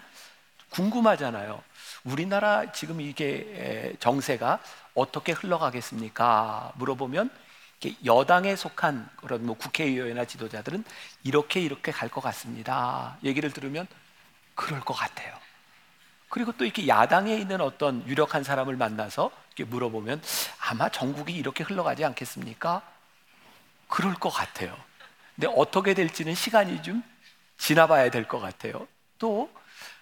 궁금하잖아요. 0.71 1.63
우리나라 2.05 2.73
지금 2.73 3.01
이게 3.01 3.95
정세가 4.01 4.61
어떻게 4.95 5.33
흘러가겠습니까? 5.33 6.73
물어보면 6.77 7.31
여당에 8.05 8.57
속한 8.57 9.09
그런 9.17 9.47
뭐 9.47 9.57
국회의원이나 9.57 10.27
지도자들은 10.27 10.85
이렇게 11.25 11.61
이렇게 11.61 11.93
갈 11.93 12.11
것 12.11 12.21
같습니다. 12.23 13.19
얘기를 13.25 13.53
들으면 13.53 13.87
그럴 14.55 14.81
것 14.81 14.95
같아요. 14.95 15.35
그리고 16.31 16.53
또 16.53 16.65
이렇게 16.65 16.87
야당에 16.89 17.35
있는 17.37 17.61
어떤 17.61 18.07
유력한 18.07 18.45
사람을 18.45 18.77
만나서 18.77 19.31
이렇게 19.49 19.65
물어보면 19.69 20.23
아마 20.69 20.89
전국이 20.89 21.35
이렇게 21.35 21.65
흘러가지 21.65 22.05
않겠습니까? 22.05 22.83
그럴 23.89 24.15
것 24.15 24.31
같아요. 24.31 24.75
근데 25.35 25.49
어떻게 25.57 25.93
될지는 25.95 26.35
시간이 26.35 26.83
좀 26.83 27.03
지나봐야 27.59 28.11
될 28.11 28.27
것 28.29 28.39
같아요. 28.39 28.87
또 29.19 29.51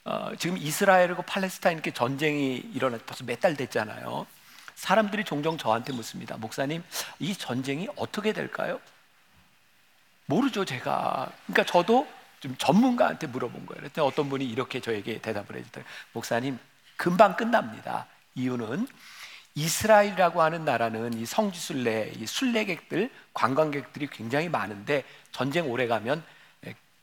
어, 0.05 0.31
지금 0.39 0.59
이스라엘하고 0.59 1.23
팔레스타인 1.23 1.79
이렇게 1.79 1.91
전쟁이 1.93 2.57
일어나 2.75 2.99
벌써 3.05 3.25
몇 3.25 3.41
달 3.41 3.57
됐잖아요. 3.57 4.27
사람들이 4.75 5.25
종종 5.25 5.57
저한테 5.59 5.93
묻습니다. 5.93 6.37
목사님, 6.37 6.85
이 7.19 7.35
전쟁이 7.35 7.89
어떻게 7.97 8.33
될까요? 8.33 8.81
모르죠, 10.27 10.65
제가. 10.65 11.31
그러니까 11.47 11.65
저도 11.65 12.07
좀 12.41 12.55
전문가한테 12.59 13.27
물어본 13.27 13.67
거예요. 13.67 13.81
그랬더니 13.81 14.07
어떤 14.07 14.29
분이 14.29 14.45
이렇게 14.45 14.81
저에게 14.81 15.21
대답을 15.21 15.57
해주더라고요. 15.57 15.93
목사님, 16.13 16.59
금방 16.97 17.37
끝납니다. 17.37 18.07
이유는 18.35 18.87
이스라엘이라고 19.55 20.43
하는 20.43 20.65
나라는 20.65 21.15
이 21.15 21.27
성지순례, 21.27 22.13
이 22.17 22.27
순례객들, 22.27 23.11
관광객들이 23.35 24.09
굉장히 24.09 24.49
많은데 24.49 25.05
전쟁 25.33 25.71
오래 25.71 25.87
가면 25.87 26.23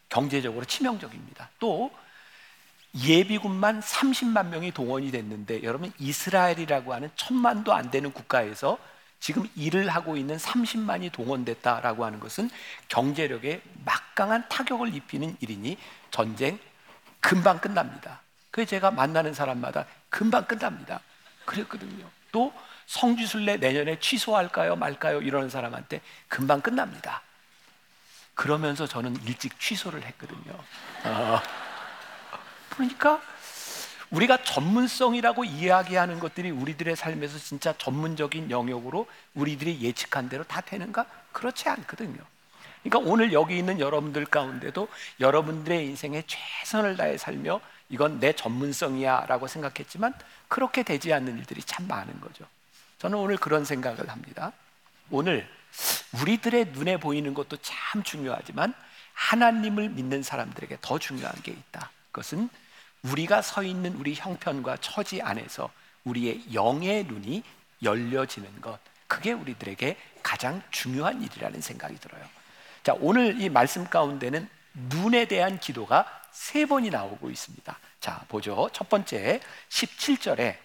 경제적으로 0.08 0.64
치명적입니다. 0.66 1.50
또 1.60 1.92
예비군만 3.04 3.82
30만 3.82 4.48
명이 4.48 4.72
동원이 4.72 5.12
됐는데 5.12 5.64
여러분 5.64 5.92
이스라엘이라고 6.00 6.94
하는 6.94 7.10
천만도 7.18 7.74
안 7.74 7.92
되는 7.92 8.14
국가에서 8.14 8.78
지금 9.20 9.48
일을 9.56 9.90
하고 9.90 10.18
있는 10.18 10.38
30만이 10.38 11.12
동원됐다라고 11.12 12.06
하는 12.06 12.20
것은 12.20 12.50
경제력에 12.90 13.62
막강한 13.84 14.48
타격을 14.50 14.94
입히는 14.94 15.38
일이니 15.40 15.78
전쟁 16.12 16.60
금방 17.20 17.60
끝납니다. 17.60 18.22
그래서 18.52 18.70
제가 18.70 18.92
만나는 18.92 19.34
사람마다 19.34 19.86
금방 20.10 20.46
끝납니다. 20.46 21.02
그랬거든요. 21.46 22.10
또 22.32 22.54
성지순례 22.86 23.58
내년에 23.58 24.00
취소할까요 24.00 24.76
말까요 24.76 25.22
이러는 25.22 25.50
사람한테 25.50 26.02
금방 26.28 26.62
끝납니다. 26.62 27.22
그러면서 28.36 28.86
저는 28.86 29.16
일찍 29.24 29.60
취소를 29.60 30.04
했거든요. 30.04 30.54
어. 31.06 31.42
그러니까 32.70 33.22
우리가 34.12 34.44
전문성이라고 34.44 35.46
이야기하는 35.46 36.20
것들이 36.20 36.52
우리들의 36.52 36.96
삶에서 36.96 37.38
진짜 37.40 37.74
전문적인 37.78 38.52
영역으로 38.52 39.08
우리들이 39.34 39.82
예측한 39.82 40.30
대로 40.30 40.44
다 40.44 40.62
되는가? 40.62 41.06
그렇지 41.32 41.70
않거든요. 41.70 42.20
그러니까 42.84 43.12
오늘 43.12 43.34
여기 43.34 43.58
있는 43.58 43.80
여러분들 43.80 44.26
가운데도 44.26 44.88
여러분들의 45.20 45.86
인생에 45.86 46.24
최선을 46.28 46.98
다해 46.98 47.18
살며 47.18 47.60
이건 47.90 48.20
내 48.20 48.34
전문성이야 48.34 49.26
라고 49.28 49.48
생각했지만 49.48 50.14
그렇게 50.48 50.84
되지 50.84 51.12
않는 51.14 51.38
일들이 51.40 51.62
참 51.64 51.88
많은 51.88 52.22
거죠. 52.22 52.46
저는 53.00 53.18
오늘 53.18 53.38
그런 53.38 53.66
생각을 53.66 54.10
합니다. 54.10 54.52
오늘 55.10 55.48
우리들의 56.22 56.68
눈에 56.74 56.98
보이는 56.98 57.34
것도 57.34 57.58
참 57.58 58.04
중요하지만 58.04 58.74
하나님을 59.14 59.90
믿는 59.90 60.24
사람들에게 60.24 60.78
더 60.82 61.00
중요한 61.00 61.34
게 61.42 61.52
있다. 61.52 61.90
그것은 62.12 62.50
우리가 63.12 63.42
서 63.42 63.64
있는 63.64 63.94
우리 63.96 64.14
형편과 64.16 64.78
처지 64.78 65.22
안에서 65.22 65.72
우리의 66.04 66.54
영의 66.54 67.06
눈이 67.06 67.44
열려지는 67.84 68.62
것. 68.62 68.80
그게 69.08 69.32
우리들에게 69.32 69.98
가장 70.24 70.62
중요한 70.72 71.22
일이라는 71.22 71.62
생각이 71.62 71.96
들어요. 72.00 72.24
자, 72.84 72.96
오늘 73.00 73.40
이 73.42 73.50
말씀 73.50 73.86
가운데는 73.86 74.48
눈에 74.74 75.26
대한 75.26 75.60
기도가 75.60 76.06
세 76.32 76.66
번이 76.66 76.90
나오고 76.90 77.30
있습니다. 77.30 77.78
자, 78.00 78.26
보죠. 78.28 78.70
첫 78.74 78.90
번째 78.90 79.40
17절에 79.70 80.58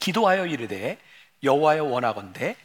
기도하여 0.00 0.46
이르되 0.46 0.98
여호와여 1.42 1.84
원하건대 1.84 2.56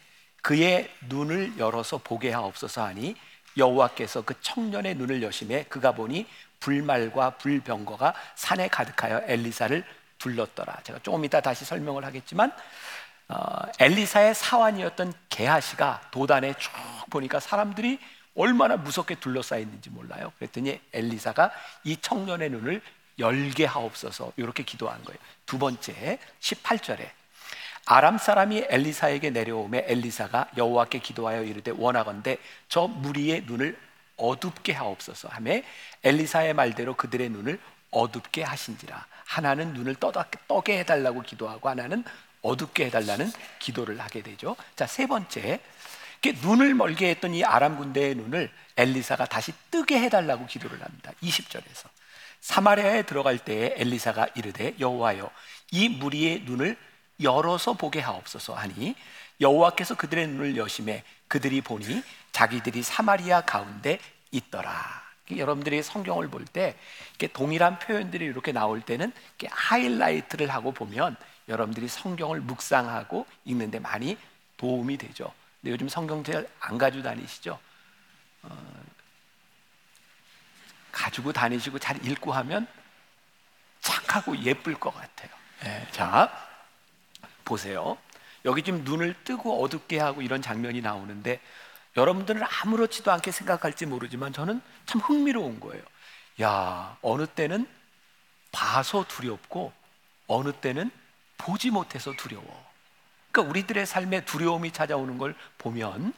그의 0.42 0.90
눈을 1.08 1.58
열어서 1.58 1.98
보게 1.98 2.32
하옵소서 2.32 2.84
하니 2.84 3.16
여호와께서 3.56 4.22
그 4.22 4.34
청년의 4.40 4.96
눈을 4.96 5.22
여심해 5.22 5.64
그가 5.68 5.92
보니 5.92 6.26
불말과 6.64 7.30
불병거가 7.36 8.14
산에 8.36 8.68
가득하여 8.68 9.24
엘리사를 9.26 9.84
둘렀더라. 10.16 10.80
제가 10.82 10.98
조금 11.02 11.22
이따 11.26 11.42
다시 11.42 11.66
설명을 11.66 12.06
하겠지만 12.06 12.50
어, 13.28 13.36
엘리사의 13.78 14.34
사환이었던 14.34 15.12
게하시가 15.28 16.08
도단에 16.10 16.54
쭉 16.54 16.72
보니까 17.10 17.38
사람들이 17.38 17.98
얼마나 18.34 18.76
무섭게 18.78 19.16
둘러싸여 19.16 19.60
있는지 19.60 19.90
몰라요. 19.90 20.32
그랬더니 20.38 20.80
엘리사가 20.94 21.50
이 21.84 21.98
청년의 21.98 22.48
눈을 22.50 22.80
열게 23.18 23.66
하옵소서 23.66 24.32
이렇게 24.36 24.62
기도한 24.62 25.04
거예요. 25.04 25.18
두 25.44 25.58
번째 25.58 26.18
18절에 26.40 27.10
아람 27.84 28.16
사람이 28.16 28.64
엘리사에게 28.70 29.30
내려오매 29.30 29.84
엘리사가 29.86 30.52
여호와께 30.56 31.00
기도하여 31.00 31.44
이르되 31.44 31.72
원하건대 31.76 32.38
저 32.68 32.86
무리의 32.86 33.42
눈을 33.46 33.76
어둡게 34.16 34.72
하옵소서 34.72 35.28
하며 35.28 35.60
엘리사의 36.02 36.54
말대로 36.54 36.94
그들의 36.94 37.28
눈을 37.30 37.58
어둡게 37.90 38.42
하신지라 38.42 39.06
하나는 39.24 39.72
눈을 39.74 39.96
떠게 40.48 40.78
해달라고 40.80 41.22
기도하고 41.22 41.68
하나는 41.68 42.04
어둡게 42.42 42.86
해달라는 42.86 43.30
기도를 43.58 44.00
하게 44.00 44.22
되죠. 44.22 44.56
자 44.76 44.86
세 44.86 45.06
번째 45.06 45.60
눈을 46.42 46.74
멀게 46.74 47.10
했던 47.10 47.34
이 47.34 47.44
아람 47.44 47.76
군대의 47.76 48.14
눈을 48.14 48.50
엘리사가 48.76 49.26
다시 49.26 49.52
뜨게 49.70 50.00
해달라고 50.00 50.46
기도를 50.46 50.82
합니다. 50.82 51.12
20절에서 51.22 51.86
사마리아에 52.40 53.02
들어갈 53.02 53.38
때에 53.38 53.74
엘리사가 53.76 54.28
이르되 54.34 54.74
여호와여 54.80 55.30
이 55.72 55.88
무리의 55.88 56.42
눈을 56.44 56.76
열어서 57.20 57.74
보게 57.74 58.00
하옵소서 58.00 58.54
하니 58.54 58.94
여호와께서 59.40 59.96
그들의 59.96 60.28
눈을 60.28 60.56
여심해 60.56 61.04
그들이 61.28 61.60
보니 61.60 62.02
자기들이 62.32 62.82
사마리아 62.82 63.40
가운데 63.42 63.98
있더라. 64.30 65.04
여러분들이 65.30 65.82
성경을 65.82 66.28
볼 66.28 66.44
때 66.44 66.76
동일한 67.32 67.78
표현들이 67.78 68.24
이렇게 68.26 68.52
나올 68.52 68.80
때는 68.82 69.12
하이라이트를 69.48 70.50
하고 70.50 70.72
보면 70.72 71.16
여러분들이 71.48 71.88
성경을 71.88 72.40
묵상하고 72.40 73.26
읽는데 73.44 73.78
많이 73.78 74.18
도움이 74.56 74.98
되죠. 74.98 75.32
근데 75.60 75.72
요즘 75.72 75.88
성경 75.88 76.22
잘안 76.22 76.78
가지고 76.78 77.02
다니시죠? 77.02 77.58
어, 78.42 78.84
가지고 80.92 81.32
다니시고 81.32 81.78
잘 81.78 82.04
읽고 82.04 82.32
하면 82.32 82.66
착하고 83.80 84.36
예쁠 84.38 84.74
것 84.74 84.94
같아요. 84.94 85.30
네, 85.62 85.86
자, 85.90 86.30
보세요. 87.44 87.98
여기 88.44 88.62
지금 88.62 88.84
눈을 88.84 89.14
뜨고 89.24 89.62
어둡게 89.62 89.98
하고 89.98 90.22
이런 90.22 90.42
장면이 90.42 90.80
나오는데 90.80 91.40
여러분들은 91.96 92.42
아무렇지도 92.42 93.12
않게 93.12 93.30
생각할지 93.30 93.86
모르지만 93.86 94.32
저는 94.32 94.60
참 94.86 95.00
흥미로운 95.00 95.60
거예요. 95.60 95.82
야, 96.42 96.96
어느 97.02 97.26
때는 97.26 97.66
봐서 98.50 99.04
두렵고 99.06 99.72
어느 100.26 100.52
때는 100.52 100.90
보지 101.38 101.70
못해서 101.70 102.12
두려워. 102.16 102.74
그러니까 103.30 103.50
우리들의 103.50 103.86
삶에 103.86 104.24
두려움이 104.24 104.72
찾아오는 104.72 105.18
걸 105.18 105.34
보면 105.58 106.12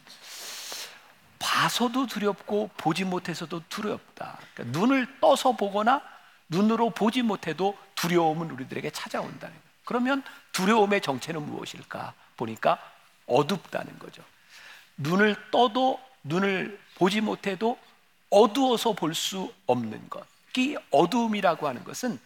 봐서도 1.38 2.06
두렵고 2.06 2.70
보지 2.76 3.04
못해서도 3.04 3.62
두렵다. 3.68 4.38
그러니까 4.54 4.78
눈을 4.78 5.20
떠서 5.20 5.52
보거나 5.52 6.02
눈으로 6.48 6.90
보지 6.90 7.22
못해도 7.22 7.76
두려움은 7.94 8.50
우리들에게 8.50 8.90
찾아온다는. 8.90 9.65
그러면 9.86 10.22
두려움의 10.52 11.00
정체는 11.00 11.46
무엇일까? 11.46 12.12
보니까 12.36 12.78
어둡다는 13.26 13.98
거죠. 13.98 14.22
눈을 14.98 15.36
떠도 15.50 15.98
눈을 16.24 16.78
보지 16.96 17.22
못해도 17.22 17.78
어두워서 18.28 18.92
볼 18.92 19.14
수 19.14 19.50
없는 19.66 20.10
것. 20.10 20.26
이 20.58 20.76
어두움이라고 20.90 21.68
하는 21.68 21.84
것은 21.84 22.18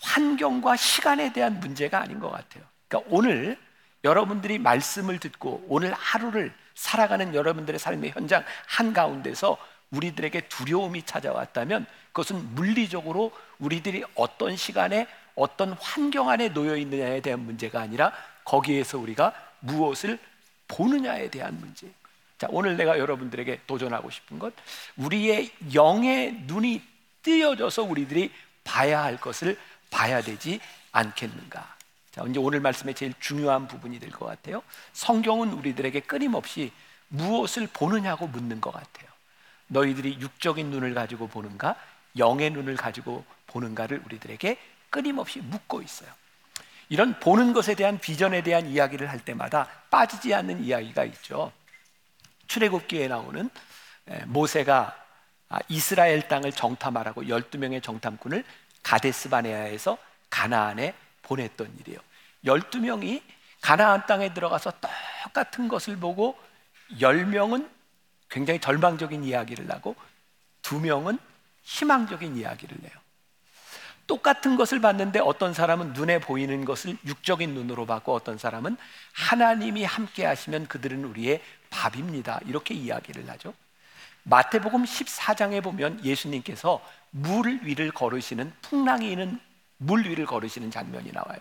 환경과 0.00 0.76
시간에 0.76 1.32
대한 1.32 1.60
문제가 1.60 2.00
아닌 2.00 2.18
것 2.18 2.30
같아요. 2.30 2.64
그러니까 2.88 3.10
오늘 3.14 3.58
여러분들이 4.02 4.58
말씀을 4.58 5.18
듣고 5.18 5.64
오늘 5.68 5.92
하루를 5.92 6.52
살아가는 6.74 7.34
여러분들의 7.34 7.78
삶의 7.78 8.10
현장 8.10 8.44
한가운데서 8.66 9.56
우리들에게 9.90 10.48
두려움이 10.48 11.04
찾아왔다면 11.04 11.86
그것은 12.08 12.54
물리적으로 12.54 13.30
우리들이 13.58 14.04
어떤 14.14 14.56
시간에 14.56 15.06
어떤 15.36 15.72
환경 15.74 16.28
안에 16.28 16.48
놓여 16.52 16.76
있느냐에 16.76 17.20
대한 17.20 17.40
문제가 17.40 17.80
아니라 17.80 18.12
거기에서 18.44 18.98
우리가 18.98 19.32
무엇을 19.60 20.18
보느냐에 20.68 21.30
대한 21.30 21.58
문제. 21.60 21.88
자, 22.38 22.48
오늘 22.50 22.76
내가 22.76 22.98
여러분들에게 22.98 23.62
도전하고 23.66 24.10
싶은 24.10 24.38
것 24.38 24.52
우리의 24.96 25.50
영의 25.74 26.32
눈이 26.46 26.82
뜨여져서 27.22 27.84
우리들이 27.84 28.32
봐야 28.64 29.02
할 29.02 29.16
것을 29.18 29.58
봐야 29.90 30.20
되지 30.20 30.60
않겠는가? 30.92 31.76
자, 32.10 32.24
이제 32.28 32.38
오늘 32.38 32.60
말씀의 32.60 32.94
제일 32.94 33.12
중요한 33.20 33.68
부분이 33.68 34.00
될 34.00 34.10
것 34.10 34.26
같아요. 34.26 34.62
성경은 34.92 35.52
우리들에게 35.52 36.00
끊임없이 36.00 36.72
무엇을 37.08 37.68
보느냐고 37.72 38.26
묻는 38.26 38.60
것 38.60 38.72
같아요. 38.72 39.08
너희들이 39.68 40.18
육적인 40.20 40.70
눈을 40.70 40.94
가지고 40.94 41.28
보는가, 41.28 41.76
영의 42.16 42.50
눈을 42.50 42.76
가지고 42.76 43.24
보는가를 43.48 44.02
우리들에게 44.06 44.56
끊임없이 44.96 45.40
묻고 45.40 45.82
있어요. 45.82 46.10
이런 46.88 47.20
보는 47.20 47.52
것에 47.52 47.74
대한 47.74 47.98
비전에 47.98 48.42
대한 48.42 48.66
이야기를 48.66 49.10
할 49.10 49.22
때마다 49.22 49.68
빠지지 49.90 50.32
않는 50.32 50.64
이야기가 50.64 51.04
있죠. 51.04 51.52
출애굽기에 52.46 53.08
나오는 53.08 53.50
모세가 54.24 54.96
아, 55.50 55.58
이스라엘 55.68 56.26
땅을 56.28 56.50
정탐하라고 56.52 57.24
12명의 57.24 57.82
정탐꾼을 57.82 58.42
가데스 58.82 59.28
바네아에서 59.28 59.98
가나안에 60.30 60.94
보냈던 61.22 61.76
일이에요. 61.80 62.00
12명이 62.46 63.20
가나안 63.60 64.06
땅에 64.06 64.32
들어가서 64.32 64.72
똑같은 65.24 65.68
것을 65.68 65.98
보고 65.98 66.38
10명은 66.92 67.68
굉장히 68.30 68.60
절망적인 68.60 69.24
이야기를 69.24 69.70
하고 69.70 69.94
2명은 70.62 71.18
희망적인 71.64 72.36
이야기를 72.36 72.78
내요. 72.80 73.05
똑같은 74.06 74.56
것을 74.56 74.80
봤는데 74.80 75.18
어떤 75.18 75.52
사람은 75.52 75.92
눈에 75.92 76.20
보이는 76.20 76.64
것을 76.64 76.96
육적인 77.06 77.54
눈으로 77.54 77.86
봤고 77.86 78.14
어떤 78.14 78.38
사람은 78.38 78.76
하나님이 79.12 79.84
함께 79.84 80.24
하시면 80.24 80.68
그들은 80.68 81.04
우리의 81.04 81.42
밥입니다. 81.70 82.40
이렇게 82.46 82.74
이야기를 82.74 83.28
하죠. 83.30 83.52
마태복음 84.22 84.84
14장에 84.84 85.62
보면 85.62 86.04
예수님께서 86.04 86.82
물 87.10 87.60
위를 87.62 87.90
걸으시는 87.90 88.52
풍랑이 88.62 89.10
있는 89.10 89.40
물 89.78 90.06
위를 90.06 90.26
걸으시는 90.26 90.70
장면이 90.70 91.12
나와요. 91.12 91.38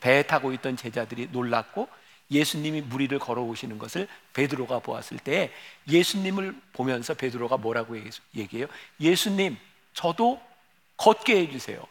배에 0.00 0.22
타고 0.22 0.52
있던 0.52 0.76
제자들이 0.76 1.28
놀랐고 1.32 1.88
예수님이 2.30 2.82
물 2.82 3.02
위를 3.02 3.18
걸어오시는 3.18 3.78
것을 3.78 4.08
베드로가 4.32 4.78
보았을 4.80 5.18
때 5.18 5.52
예수님을 5.88 6.54
보면서 6.72 7.14
베드로가 7.14 7.58
뭐라고 7.58 7.96
얘기해요? 8.34 8.66
예수님, 9.00 9.56
저도 9.92 10.40
걷게 10.96 11.36
해주세요. 11.42 11.82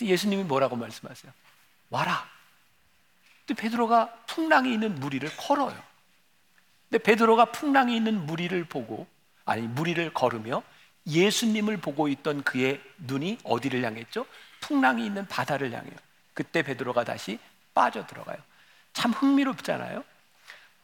예수님이 0.00 0.44
뭐라고 0.44 0.76
말씀하세요? 0.76 1.32
와라. 1.90 2.28
근데 3.46 3.60
베드로가 3.60 4.10
풍랑이 4.26 4.72
있는 4.72 4.94
무리를 4.96 5.28
걸어요. 5.36 5.76
근데 6.88 7.02
베드로가 7.02 7.46
풍랑이 7.46 7.96
있는 7.96 8.26
무리를 8.26 8.64
보고 8.64 9.06
아니 9.44 9.62
무리를 9.62 10.12
걸으며 10.14 10.62
예수님을 11.06 11.76
보고 11.78 12.08
있던 12.08 12.42
그의 12.42 12.80
눈이 12.98 13.38
어디를 13.44 13.84
향했죠? 13.84 14.26
풍랑이 14.60 15.04
있는 15.04 15.26
바다를 15.26 15.72
향해요. 15.72 15.94
그때 16.32 16.62
베드로가 16.62 17.04
다시 17.04 17.38
빠져 17.74 18.06
들어가요. 18.06 18.38
참 18.92 19.12
흥미롭잖아요. 19.12 20.04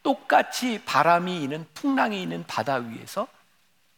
똑같이 0.03 0.83
바람이 0.85 1.42
있는 1.42 1.66
풍랑이 1.75 2.23
있는 2.23 2.44
바다 2.46 2.77
위에서 2.77 3.27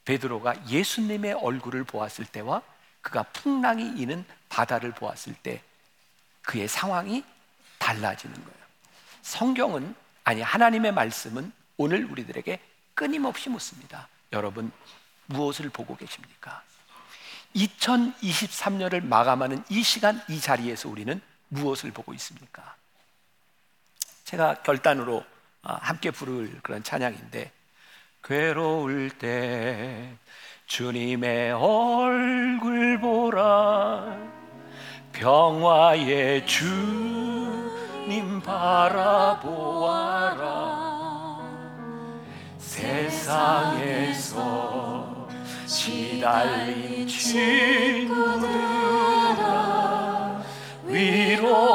베드로가 0.04 0.68
예수님의 0.68 1.34
얼굴을 1.34 1.84
보았을 1.84 2.24
때와 2.26 2.62
그가 3.00 3.24
풍랑이 3.24 4.00
있는 4.00 4.24
바다를 4.52 4.92
보았을 4.92 5.34
때 5.34 5.62
그의 6.42 6.68
상황이 6.68 7.24
달라지는 7.78 8.34
거예요. 8.34 8.58
성경은 9.22 9.94
아니 10.24 10.42
하나님의 10.42 10.92
말씀은 10.92 11.50
오늘 11.78 12.04
우리들에게 12.04 12.60
끊임없이 12.94 13.48
묻습니다. 13.48 14.08
여러분 14.32 14.70
무엇을 15.26 15.70
보고 15.70 15.96
계십니까? 15.96 16.62
2023년을 17.56 19.02
마감하는 19.02 19.64
이 19.70 19.82
시간 19.82 20.22
이 20.28 20.38
자리에서 20.38 20.88
우리는 20.90 21.20
무엇을 21.48 21.90
보고 21.90 22.12
있습니까? 22.14 22.76
제가 24.24 24.62
결단으로 24.62 25.24
아, 25.62 25.74
함께 25.76 26.10
부를 26.10 26.60
그런 26.62 26.82
찬양인데 26.82 27.50
괴로울 28.22 29.10
때 29.18 30.14
주님의 30.66 31.52
얼굴 31.52 33.00
보라 33.00 34.31
평화의 35.12 36.46
주님 36.46 38.40
바라보아라. 38.40 39.42
세상에서 42.58 44.32
시달린 45.66 47.06
친구들아 47.06 47.52
위로 50.84 51.71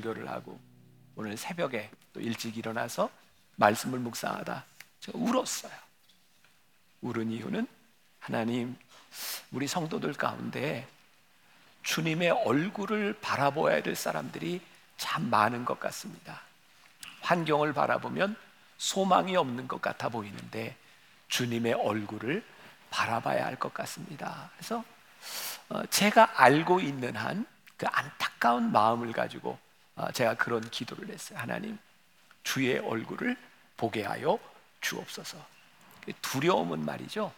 설교를 0.00 0.28
하고 0.28 0.58
오늘 1.16 1.36
새벽에 1.36 1.90
또 2.12 2.20
일찍 2.20 2.56
일어나서 2.56 3.10
말씀을 3.56 3.98
묵상하다 3.98 4.64
제가 5.00 5.18
울었어요. 5.18 5.72
울은 7.02 7.30
이유는 7.30 7.66
하나님 8.18 8.76
우리 9.50 9.66
성도들 9.66 10.14
가운데 10.14 10.86
주님의 11.82 12.30
얼굴을 12.30 13.18
바라보아야 13.20 13.82
될 13.82 13.96
사람들이 13.96 14.60
참 14.96 15.30
많은 15.30 15.64
것 15.64 15.80
같습니다. 15.80 16.42
환경을 17.22 17.72
바라보면 17.72 18.36
소망이 18.78 19.36
없는 19.36 19.68
것 19.68 19.80
같아 19.80 20.08
보이는데 20.08 20.76
주님의 21.28 21.74
얼굴을 21.74 22.44
바라봐야 22.90 23.46
할 23.46 23.56
것 23.56 23.72
같습니다. 23.72 24.50
그래서 24.56 24.84
어, 25.68 25.84
제가 25.86 26.42
알고 26.42 26.80
있는 26.80 27.14
한 27.16 27.46
그 27.80 27.86
안타까운 27.86 28.72
마음을 28.72 29.10
가지고 29.12 29.52
어, 29.52 29.58
제가 30.12 30.34
그런 30.34 30.68
기도를 30.70 31.08
했어요. 31.08 31.38
하나님, 31.38 31.78
주의 32.42 32.78
얼굴을 32.78 33.36
보게 33.76 34.02
하여 34.02 34.38
주옵소서. 34.80 35.38
두려움은 36.22 36.84
말이죠. 36.84 37.32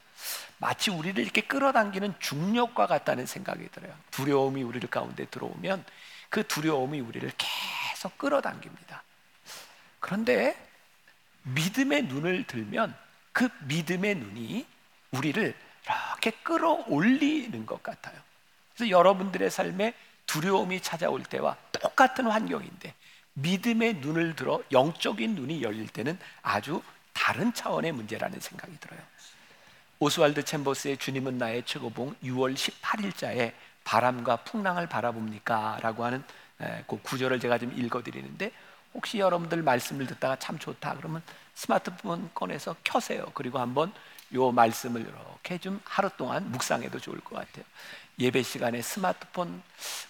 마치 0.58 0.90
우리를 0.90 1.22
이렇게 1.22 1.40
끌어당기는 1.40 2.14
중력과 2.20 2.86
같다는 2.86 3.26
생각이 3.26 3.68
들어요. 3.70 3.94
두려움이 4.10 4.62
우리를 4.62 4.88
가운데 4.88 5.26
들어오면 5.26 5.84
그 6.28 6.46
두려움이 6.46 7.00
우리를 7.00 7.30
계속 7.36 8.16
끌어당깁니다. 8.18 9.02
그런데 10.00 10.56
믿음의 11.42 12.04
눈을 12.04 12.44
들면 12.46 12.96
그 13.32 13.48
믿음의 13.66 14.16
눈이 14.16 14.66
우리를 15.10 15.54
이렇게 15.84 16.30
끌어올리는 16.42 17.66
것 17.66 17.82
같아요. 17.82 18.16
그래서 18.74 18.90
여러분들의 18.90 19.50
삶에 19.50 19.94
두려움이 20.26 20.80
찾아올 20.80 21.22
때와 21.24 21.56
똑같은 21.82 22.26
환경인데 22.26 22.94
믿음의 23.34 23.94
눈을 23.96 24.36
들어 24.36 24.62
영적인 24.72 25.34
눈이 25.34 25.62
열릴 25.62 25.88
때는 25.88 26.18
아주 26.42 26.82
다른 27.12 27.52
차원의 27.52 27.92
문제라는 27.92 28.40
생각이 28.40 28.78
들어요. 28.80 29.00
오스왈드 29.98 30.44
챔버스의 30.44 30.96
주님은 30.96 31.38
나의 31.38 31.64
최고봉 31.64 32.16
6월 32.24 32.54
18일자에 32.54 33.52
바람과 33.84 34.36
풍랑을 34.36 34.88
바라봅니까? 34.88 35.78
라고 35.80 36.04
하는 36.04 36.22
그 36.86 37.00
구절을 37.02 37.40
제가 37.40 37.58
좀 37.58 37.72
읽어드리는데 37.72 38.52
혹시 38.94 39.18
여러분들 39.18 39.62
말씀을 39.62 40.06
듣다가 40.06 40.36
참 40.36 40.58
좋다 40.58 40.96
그러면 40.96 41.22
스마트폰 41.54 42.30
꺼내서 42.34 42.76
켜세요. 42.84 43.26
그리고 43.34 43.58
한번 43.58 43.92
요 44.34 44.50
말씀을 44.50 45.02
이렇게 45.02 45.58
좀 45.58 45.80
하루 45.84 46.10
동안 46.16 46.50
묵상해도 46.50 46.98
좋을 46.98 47.20
것 47.20 47.36
같아요. 47.36 47.64
예배 48.22 48.42
시간에 48.44 48.80
스마트폰 48.80 49.62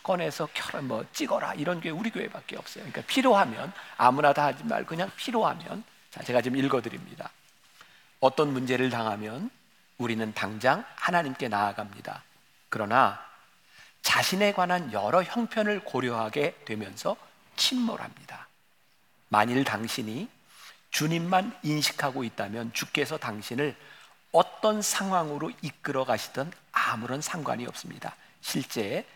꺼내서 0.02 0.48
켜라 0.52 0.82
뭐 0.82 1.04
찍어라 1.12 1.54
이런 1.54 1.80
게 1.80 1.88
우리 1.88 2.10
교회밖에 2.10 2.56
없어요. 2.56 2.84
그러니까 2.84 3.02
필요하면 3.06 3.72
아무나 3.96 4.34
다 4.34 4.44
하지 4.44 4.64
말고 4.64 4.86
그냥 4.86 5.10
필요하면 5.16 5.82
자 6.10 6.22
제가 6.22 6.42
지금 6.42 6.58
읽어드립니다. 6.58 7.30
어떤 8.20 8.52
문제를 8.52 8.90
당하면 8.90 9.50
우리는 9.96 10.32
당장 10.34 10.84
하나님께 10.96 11.48
나아갑니다. 11.48 12.22
그러나 12.68 13.18
자신에 14.02 14.52
관한 14.52 14.92
여러 14.92 15.22
형편을 15.22 15.84
고려하게 15.84 16.56
되면서 16.66 17.16
침몰합니다. 17.56 18.48
만일 19.28 19.64
당신이 19.64 20.28
주님만 20.90 21.58
인식하고 21.62 22.24
있다면 22.24 22.74
주께서 22.74 23.16
당신을 23.16 23.74
어떤 24.32 24.82
상황으로 24.82 25.52
이끌어 25.60 26.04
가시든 26.04 26.50
아무런 26.72 27.20
상관이 27.20 27.66
없습니다. 27.66 28.16
실제 28.40 29.06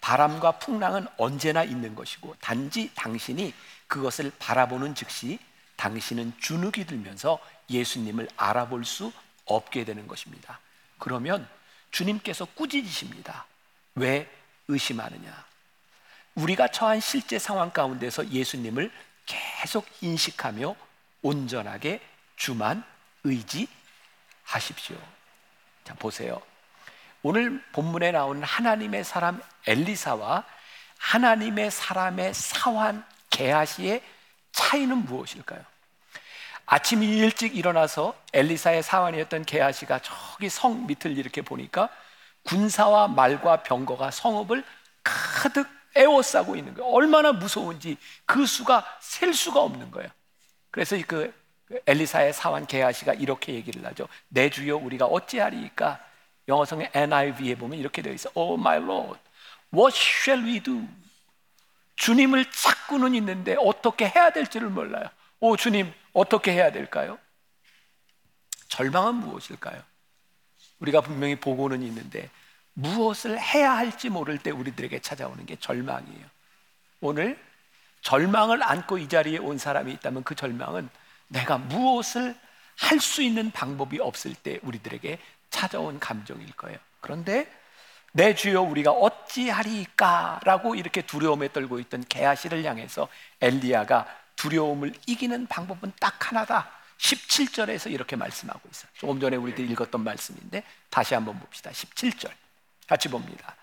바람과 0.00 0.52
풍랑은 0.52 1.06
언제나 1.18 1.62
있는 1.64 1.94
것이고 1.94 2.36
단지 2.40 2.90
당신이 2.94 3.52
그것을 3.86 4.32
바라보는 4.38 4.94
즉시 4.94 5.38
당신은 5.76 6.34
주눅이 6.40 6.86
들면서 6.86 7.38
예수님을 7.68 8.28
알아볼 8.36 8.84
수 8.84 9.12
없게 9.44 9.84
되는 9.84 10.06
것입니다. 10.06 10.60
그러면 10.98 11.48
주님께서 11.90 12.44
꾸짖으십니다. 12.54 13.46
왜 13.96 14.30
의심하느냐? 14.68 15.44
우리가 16.34 16.68
처한 16.68 17.00
실제 17.00 17.38
상황 17.38 17.70
가운데서 17.70 18.28
예수님을 18.28 18.90
계속 19.26 19.86
인식하며 20.00 20.76
온전하게 21.22 22.00
주만 22.36 22.84
의지 23.24 23.68
하십시오. 24.50 24.96
자, 25.84 25.94
보세요. 25.94 26.40
오늘 27.22 27.62
본문에 27.72 28.12
나오는 28.12 28.42
하나님의 28.42 29.04
사람 29.04 29.40
엘리사와 29.66 30.44
하나님의 30.98 31.70
사람의 31.70 32.34
사환 32.34 33.04
게하시의 33.30 34.02
차이는 34.52 35.04
무엇일까요? 35.04 35.64
아침 36.66 37.02
일찍 37.02 37.56
일어나서 37.56 38.14
엘리사의 38.32 38.82
사환이었던 38.82 39.44
게하시가 39.44 40.00
저기 40.00 40.48
성 40.48 40.86
밑을 40.86 41.16
이렇게 41.16 41.42
보니까 41.42 41.88
군사와 42.44 43.08
말과 43.08 43.62
병거가 43.62 44.10
성읍을 44.10 44.64
가득 45.02 45.68
에워싸고 45.96 46.56
있는 46.56 46.74
거예요. 46.74 46.90
얼마나 46.92 47.32
무서운지 47.32 47.96
그 48.24 48.46
수가 48.46 48.86
셀 49.00 49.34
수가 49.34 49.60
없는 49.60 49.90
거예요. 49.90 50.08
그래서 50.70 50.96
그 51.06 51.34
엘리사의 51.86 52.32
사환 52.32 52.66
게하시가 52.66 53.14
이렇게 53.14 53.54
얘기를 53.54 53.84
하죠. 53.86 54.08
내 54.28 54.50
주여 54.50 54.76
우리가 54.76 55.06
어찌하리까? 55.06 56.04
영어성의 56.48 56.90
NIV에 56.92 57.54
보면 57.54 57.78
이렇게 57.78 58.02
되어 58.02 58.12
있어. 58.12 58.30
Oh 58.34 58.60
my 58.60 58.78
Lord, 58.78 59.20
what 59.72 59.96
shall 59.96 60.44
we 60.44 60.60
do? 60.60 60.86
주님을 61.96 62.50
찾고는 62.50 63.14
있는데 63.16 63.56
어떻게 63.58 64.08
해야 64.08 64.30
될지를 64.30 64.68
몰라요. 64.68 65.04
오 65.38 65.56
주님 65.56 65.92
어떻게 66.12 66.52
해야 66.52 66.72
될까요? 66.72 67.18
절망은 68.68 69.16
무엇일까요? 69.16 69.82
우리가 70.80 71.02
분명히 71.02 71.36
보고는 71.36 71.82
있는데 71.82 72.30
무엇을 72.72 73.38
해야 73.38 73.76
할지 73.76 74.08
모를 74.08 74.38
때 74.38 74.50
우리들에게 74.50 75.00
찾아오는 75.00 75.44
게 75.46 75.56
절망이에요. 75.56 76.26
오늘 77.00 77.38
절망을 78.02 78.62
안고 78.62 78.98
이 78.98 79.08
자리에 79.08 79.38
온 79.38 79.58
사람이 79.58 79.92
있다면 79.92 80.24
그 80.24 80.34
절망은 80.34 80.88
내가 81.30 81.58
무엇을 81.58 82.36
할 82.78 82.98
수 83.00 83.22
있는 83.22 83.50
방법이 83.50 84.00
없을 84.00 84.34
때 84.34 84.58
우리들에게 84.62 85.18
찾아온 85.50 85.98
감정일 85.98 86.50
거예요. 86.52 86.78
그런데 87.00 87.50
내 88.12 88.34
주여 88.34 88.62
우리가 88.62 88.90
어찌하리까라고 88.90 90.74
이렇게 90.74 91.02
두려움에 91.02 91.52
떨고 91.52 91.78
있던 91.78 92.04
게하시를 92.08 92.64
향해서 92.64 93.08
엘리야가 93.40 94.06
두려움을 94.36 94.94
이기는 95.06 95.46
방법은 95.46 95.92
딱 96.00 96.28
하나다. 96.30 96.70
17절에서 96.98 97.90
이렇게 97.90 98.16
말씀하고 98.16 98.60
있어요. 98.70 98.90
조금 98.94 99.20
전에 99.20 99.36
우리들이 99.36 99.68
읽었던 99.72 100.02
말씀인데 100.02 100.62
다시 100.88 101.14
한번 101.14 101.38
봅시다. 101.38 101.70
17절. 101.70 102.30
같이 102.86 103.08
봅니다. 103.08 103.54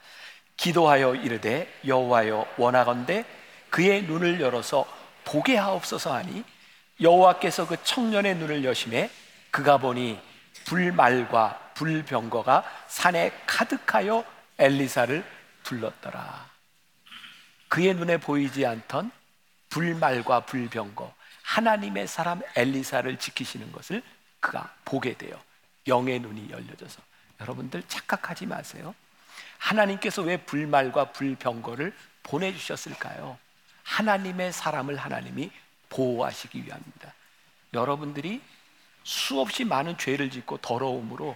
기도하여 0.56 1.16
이르되 1.16 1.72
여호와여 1.86 2.54
원하건대 2.58 3.26
그의 3.70 4.04
눈을 4.04 4.40
열어서 4.40 4.86
보게 5.24 5.58
하옵소서 5.58 6.14
하니 6.14 6.44
여호와께서 7.02 7.68
그 7.68 7.82
청년의 7.84 8.36
눈을 8.36 8.64
여심해 8.64 9.10
그가 9.52 9.78
보니 9.78 10.20
불말과 10.66 11.72
불병거가 11.76 12.64
산에 12.88 13.32
가득하여 13.46 14.26
엘리사를 14.58 15.24
불렀더라. 15.64 16.50
그의 17.70 17.94
눈에 17.94 18.18
보이지 18.18 18.66
않던 18.66 19.12
불말과 19.70 20.42
불병거 20.42 21.14
하나님의 21.44 22.08
사람 22.08 22.42
엘리사를 22.56 23.18
지키시는 23.20 23.72
것을 23.72 24.02
그가 24.40 24.74
보게 24.86 25.14
돼요. 25.14 25.40
영의 25.88 26.20
눈이 26.20 26.50
열려져서 26.50 27.02
여러분들 27.42 27.84
착각하지 27.88 28.46
마세요. 28.46 28.96
하나님께서 29.58 30.22
왜 30.24 30.38
불말과 30.38 31.12
불병거를 31.12 31.96
보내주셨을까요? 32.24 33.38
하나님의 33.84 34.52
사람을 34.52 34.98
하나님이 34.98 35.52
보호하시기 35.90 36.66
위함입니다. 36.66 37.14
여러분들이 37.74 38.42
수없이 39.04 39.64
많은 39.66 39.98
죄를 39.98 40.30
짓고 40.30 40.58
더러움으로 40.58 41.36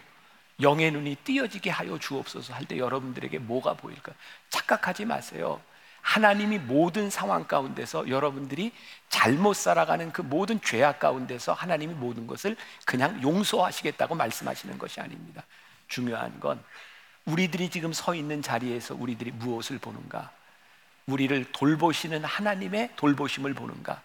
영의 0.62 0.92
눈이 0.92 1.16
띄어지게 1.24 1.70
하여 1.70 1.98
주옵소서 1.98 2.54
할 2.54 2.66
때 2.66 2.78
여러분들에게 2.78 3.40
뭐가 3.40 3.74
보일까요? 3.74 4.16
착각하지 4.50 5.06
마세요. 5.06 5.62
하나님이 6.02 6.58
모든 6.60 7.10
상황 7.10 7.46
가운데서 7.48 8.10
여러분들이 8.10 8.72
잘못 9.10 9.56
살아가는 9.56 10.12
그 10.12 10.22
모든 10.22 10.60
죄악 10.62 11.00
가운데서 11.00 11.54
하나님이 11.54 11.94
모든 11.94 12.28
것을 12.28 12.56
그냥 12.86 13.22
용서하시겠다고 13.22 14.16
말씀하시는 14.16 14.78
것이 14.78 15.00
아닙니다. 15.00 15.44
중요한 15.88 16.40
건 16.40 16.64
우리들이 17.26 17.70
지금 17.70 17.94
서 17.94 18.16
있는 18.16 18.42
자리에서 18.42 18.96
우리들이 18.96 19.32
무엇을 19.32 19.78
보는가? 19.78 20.32
우리를 21.06 21.52
돌보시는 21.52 22.24
하나님의 22.24 22.92
돌보심을 22.96 23.54
보는가? 23.54 24.02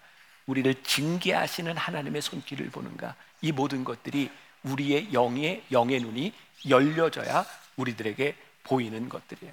우리를 0.47 0.83
징계하시는 0.83 1.77
하나님의 1.77 2.23
손길을 2.23 2.71
보는가? 2.71 3.15
이 3.43 3.53
모든 3.53 3.85
것들이 3.85 4.31
우리의 4.63 5.13
영의 5.13 5.65
영의 5.71 6.01
눈이 6.01 6.33
열려져야 6.69 7.45
우리들에게 7.77 8.37
보이는 8.65 9.09
것들이에요. 9.09 9.53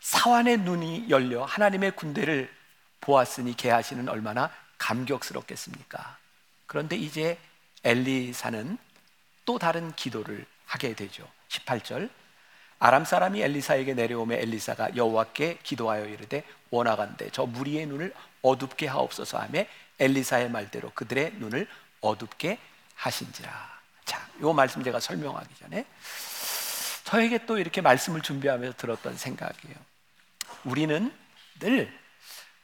사환의 0.00 0.58
눈이 0.58 1.06
열려 1.10 1.44
하나님의 1.44 1.92
군대를 1.92 2.52
보았으니 3.00 3.56
개하시는 3.56 4.08
얼마나 4.08 4.50
감격스럽겠습니까? 4.78 6.18
그런데 6.66 6.96
이제 6.96 7.38
엘리사는 7.84 8.78
또 9.44 9.58
다른 9.58 9.92
기도를 9.94 10.44
하게 10.66 10.94
되죠. 10.94 11.28
18절 11.48 12.10
아람 12.78 13.04
사람이 13.04 13.40
엘리사에게 13.40 13.94
내려오매 13.94 14.40
엘리사가 14.40 14.96
여호와께 14.96 15.58
기도하여 15.62 16.06
이르되 16.06 16.44
원하간대 16.72 17.30
저 17.30 17.46
무리의 17.46 17.86
눈을 17.86 18.12
어둡게 18.40 18.88
하옵소서 18.88 19.38
하며 19.38 19.64
엘리사의 20.00 20.50
말대로 20.50 20.90
그들의 20.94 21.34
눈을 21.34 21.68
어둡게 22.00 22.58
하신지라. 22.96 23.80
자, 24.04 24.26
요 24.40 24.52
말씀 24.52 24.82
제가 24.82 24.98
설명하기 24.98 25.54
전에 25.60 25.86
저에게 27.04 27.46
또 27.46 27.58
이렇게 27.58 27.80
말씀을 27.80 28.22
준비하면서 28.22 28.76
들었던 28.76 29.16
생각이에요. 29.16 29.76
우리는 30.64 31.12
늘 31.60 31.92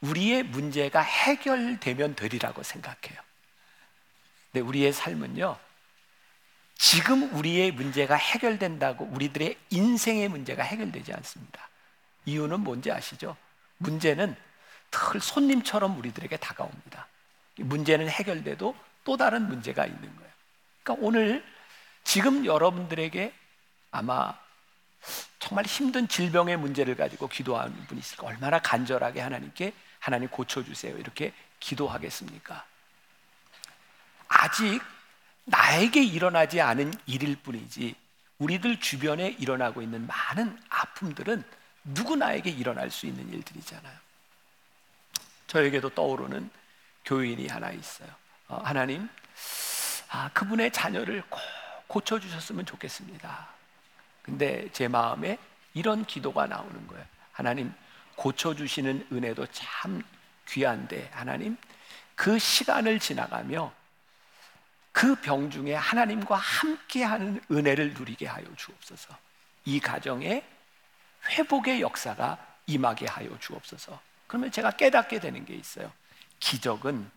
우리의 0.00 0.42
문제가 0.42 1.00
해결되면 1.00 2.14
되리라고 2.16 2.62
생각해요. 2.62 3.20
근데 4.50 4.66
우리의 4.66 4.92
삶은요, 4.92 5.58
지금 6.76 7.34
우리의 7.34 7.72
문제가 7.72 8.14
해결된다고 8.14 9.04
우리들의 9.04 9.58
인생의 9.70 10.28
문제가 10.28 10.62
해결되지 10.62 11.12
않습니다. 11.12 11.68
이유는 12.24 12.60
뭔지 12.60 12.90
아시죠? 12.90 13.36
문제는 13.78 14.36
늘 14.90 15.20
손님처럼 15.20 15.98
우리들에게 15.98 16.36
다가옵니다. 16.36 17.06
문제는 17.56 18.08
해결돼도 18.08 18.76
또 19.04 19.16
다른 19.16 19.48
문제가 19.48 19.86
있는 19.86 20.00
거예요. 20.00 20.32
그러니까 20.82 21.06
오늘 21.06 21.44
지금 22.04 22.44
여러분들에게 22.44 23.32
아마 23.90 24.34
정말 25.38 25.64
힘든 25.66 26.08
질병의 26.08 26.56
문제를 26.56 26.96
가지고 26.96 27.28
기도하는 27.28 27.74
분이 27.86 28.00
있을 28.00 28.16
까? 28.16 28.26
얼마나 28.26 28.58
간절하게 28.58 29.20
하나님께 29.20 29.72
하나님 29.98 30.28
고쳐주세요. 30.28 30.96
이렇게 30.98 31.32
기도하겠습니까? 31.60 32.64
아직 34.28 34.80
나에게 35.44 36.02
일어나지 36.02 36.60
않은 36.60 36.92
일일 37.06 37.36
뿐이지 37.36 37.94
우리들 38.38 38.78
주변에 38.80 39.30
일어나고 39.38 39.82
있는 39.82 40.06
많은 40.06 40.58
아픔들은 40.68 41.42
누구나에게 41.84 42.50
일어날 42.50 42.90
수 42.90 43.06
있는 43.06 43.32
일들이잖아요. 43.32 43.96
저에게도 45.46 45.90
떠오르는 45.90 46.50
교인이 47.04 47.46
하나 47.48 47.70
있어요. 47.70 48.08
어, 48.48 48.60
하나님, 48.62 49.08
아, 50.10 50.30
그분의 50.32 50.72
자녀를 50.72 51.22
꼭 51.28 51.40
고쳐주셨으면 51.86 52.66
좋겠습니다. 52.66 53.48
근데 54.22 54.68
제 54.72 54.88
마음에 54.88 55.38
이런 55.72 56.04
기도가 56.04 56.46
나오는 56.46 56.86
거예요. 56.86 57.04
하나님, 57.32 57.72
고쳐주시는 58.16 59.08
은혜도 59.12 59.46
참 59.52 60.02
귀한데, 60.48 61.10
하나님, 61.14 61.56
그 62.14 62.38
시간을 62.38 62.98
지나가며 62.98 63.72
그 64.92 65.14
병 65.14 65.48
중에 65.50 65.74
하나님과 65.74 66.34
함께하는 66.36 67.40
은혜를 67.50 67.94
누리게 67.94 68.26
하여 68.26 68.44
주옵소서. 68.56 69.16
이 69.64 69.78
가정에 69.78 70.44
회복의 71.30 71.80
역사가 71.80 72.38
임하게 72.66 73.06
하여 73.06 73.36
주옵소서. 73.40 74.00
그러면 74.26 74.50
제가 74.50 74.72
깨닫게 74.72 75.20
되는 75.20 75.44
게 75.44 75.54
있어요. 75.54 75.90
기적은 76.40 77.10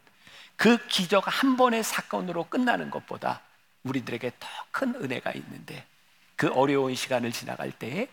그 0.56 0.78
기적 0.88 1.24
한 1.28 1.58
번의 1.58 1.84
사건으로 1.84 2.46
끝나는 2.46 2.90
것보다 2.90 3.42
우리들에게 3.84 4.32
더 4.40 4.48
큰 4.72 4.96
은혜가 4.96 5.32
있는데 5.34 5.86
그 6.36 6.52
어려운 6.54 6.96
시간을 6.96 7.32
지나갈 7.32 7.72
때에 7.72 8.08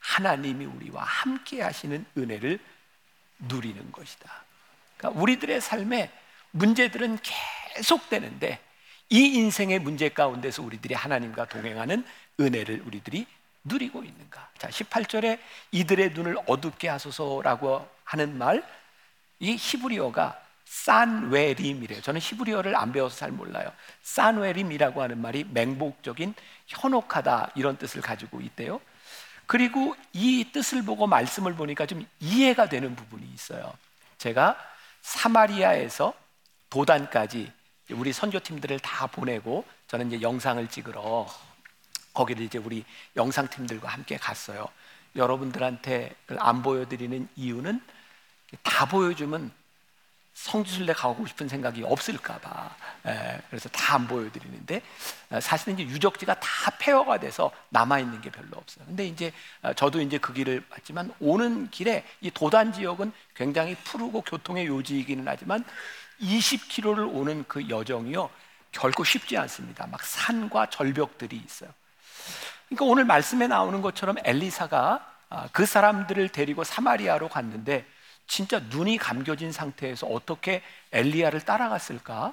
하나님이 0.00 0.66
우리와 0.66 1.02
함께 1.02 1.62
하시는 1.62 2.04
은혜를 2.16 2.58
누리는 3.40 3.90
것이다. 3.92 4.44
그러니까 4.96 5.20
우리들의 5.20 5.60
삶에 5.60 6.12
문제들은 6.52 7.18
계속되는데 7.74 8.60
이 9.08 9.34
인생의 9.34 9.80
문제 9.80 10.08
가운데서 10.10 10.62
우리들이 10.62 10.94
하나님과 10.94 11.46
동행하는 11.46 12.04
은혜를 12.38 12.82
우리들이 12.86 13.26
누리고 13.64 14.02
있는가? 14.02 14.48
자, 14.58 14.68
18절에 14.68 15.38
이들의 15.70 16.10
눈을 16.10 16.36
어둡게 16.46 16.88
하소서라고 16.88 17.88
하는 18.04 18.36
말, 18.38 18.62
이 19.38 19.56
히브리어가 19.58 20.40
산웨림이래요. 20.64 22.00
저는 22.00 22.20
히브리어를 22.20 22.76
안 22.76 22.92
배워서 22.92 23.16
잘 23.16 23.30
몰라요. 23.30 23.70
산웨림이라고 24.02 25.02
하는 25.02 25.20
말이 25.20 25.44
맹목적인 25.44 26.34
현혹하다 26.66 27.50
이런 27.54 27.76
뜻을 27.76 28.00
가지고 28.00 28.40
있대요. 28.40 28.80
그리고 29.46 29.94
이 30.12 30.50
뜻을 30.52 30.82
보고 30.82 31.06
말씀을 31.06 31.54
보니까 31.54 31.84
좀 31.84 32.06
이해가 32.20 32.68
되는 32.68 32.96
부분이 32.96 33.28
있어요. 33.34 33.72
제가 34.16 34.56
사마리아에서 35.02 36.14
도단까지 36.70 37.52
우리 37.90 38.12
선교팀들을 38.12 38.80
다 38.80 39.06
보내고 39.08 39.66
저는 39.88 40.06
이제 40.08 40.22
영상을 40.22 40.66
찍으러 40.68 41.26
거기를 42.14 42.44
이제 42.44 42.58
우리 42.58 42.84
영상팀들과 43.16 43.88
함께 43.88 44.16
갔어요. 44.16 44.68
여러분들한테 45.16 46.14
안 46.38 46.62
보여드리는 46.62 47.28
이유는 47.36 47.80
다 48.62 48.86
보여주면 48.86 49.50
성지순례 50.34 50.94
가고 50.94 51.26
싶은 51.26 51.46
생각이 51.48 51.82
없을까봐 51.84 52.76
예, 53.06 53.40
그래서 53.50 53.68
다 53.68 53.92
안 53.92 54.06
보여드리는데 54.08 54.80
어, 55.30 55.40
사실은 55.40 55.74
이제 55.78 55.82
유적지가 55.84 56.40
다 56.40 56.70
폐허가 56.78 57.18
돼서 57.20 57.52
남아 57.68 57.98
있는 57.98 58.22
게 58.22 58.30
별로 58.30 58.56
없어요. 58.56 58.86
근데 58.86 59.06
이제 59.06 59.32
어, 59.60 59.74
저도 59.74 60.00
이제 60.00 60.16
그 60.16 60.32
길을 60.32 60.62
봤지만 60.70 61.12
오는 61.20 61.68
길에 61.70 62.04
이 62.22 62.30
도단 62.30 62.72
지역은 62.72 63.12
굉장히 63.34 63.74
푸르고 63.84 64.22
교통의 64.22 64.66
요지이기는 64.66 65.24
하지만 65.28 65.62
20km를 66.22 67.14
오는 67.14 67.44
그 67.46 67.68
여정이요 67.68 68.30
결코 68.72 69.04
쉽지 69.04 69.36
않습니다. 69.36 69.86
막 69.86 70.02
산과 70.02 70.70
절벽들이 70.70 71.36
있어요. 71.36 71.70
그러니까 72.72 72.86
오늘 72.86 73.04
말씀에 73.04 73.48
나오는 73.48 73.82
것처럼 73.82 74.16
엘리사가 74.24 75.06
아, 75.28 75.48
그 75.52 75.66
사람들을 75.66 76.30
데리고 76.30 76.64
사마리아로 76.64 77.28
갔는데 77.28 77.84
진짜 78.26 78.60
눈이 78.70 78.96
감겨진 78.96 79.52
상태에서 79.52 80.06
어떻게 80.06 80.62
엘리야를 80.90 81.42
따라갔을까? 81.42 82.32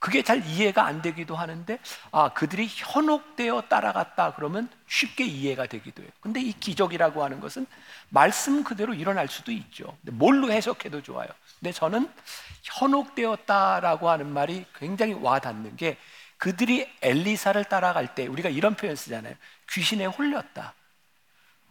그게 0.00 0.22
잘 0.22 0.44
이해가 0.44 0.84
안 0.84 1.02
되기도 1.02 1.36
하는데 1.36 1.78
아 2.10 2.30
그들이 2.34 2.68
현혹되어 2.68 3.62
따라갔다 3.68 4.34
그러면 4.34 4.68
쉽게 4.88 5.24
이해가 5.24 5.66
되기도 5.66 6.02
해요. 6.02 6.10
근데 6.20 6.40
이 6.40 6.52
기적이라고 6.52 7.22
하는 7.22 7.40
것은 7.40 7.66
말씀 8.10 8.64
그대로 8.64 8.92
일어날 8.92 9.28
수도 9.28 9.52
있죠. 9.52 9.96
뭘로 10.02 10.50
해석해도 10.50 11.00
좋아요. 11.02 11.28
근데 11.60 11.72
저는 11.72 12.10
현혹되었다라고 12.64 14.10
하는 14.10 14.28
말이 14.30 14.66
굉장히 14.74 15.14
와닿는 15.14 15.76
게 15.76 15.96
그들이 16.44 16.86
엘리사를 17.00 17.64
따라갈 17.64 18.14
때 18.14 18.26
우리가 18.26 18.50
이런 18.50 18.74
표현 18.74 18.96
쓰잖아요. 18.96 19.34
귀신에 19.70 20.04
홀렸다. 20.04 20.74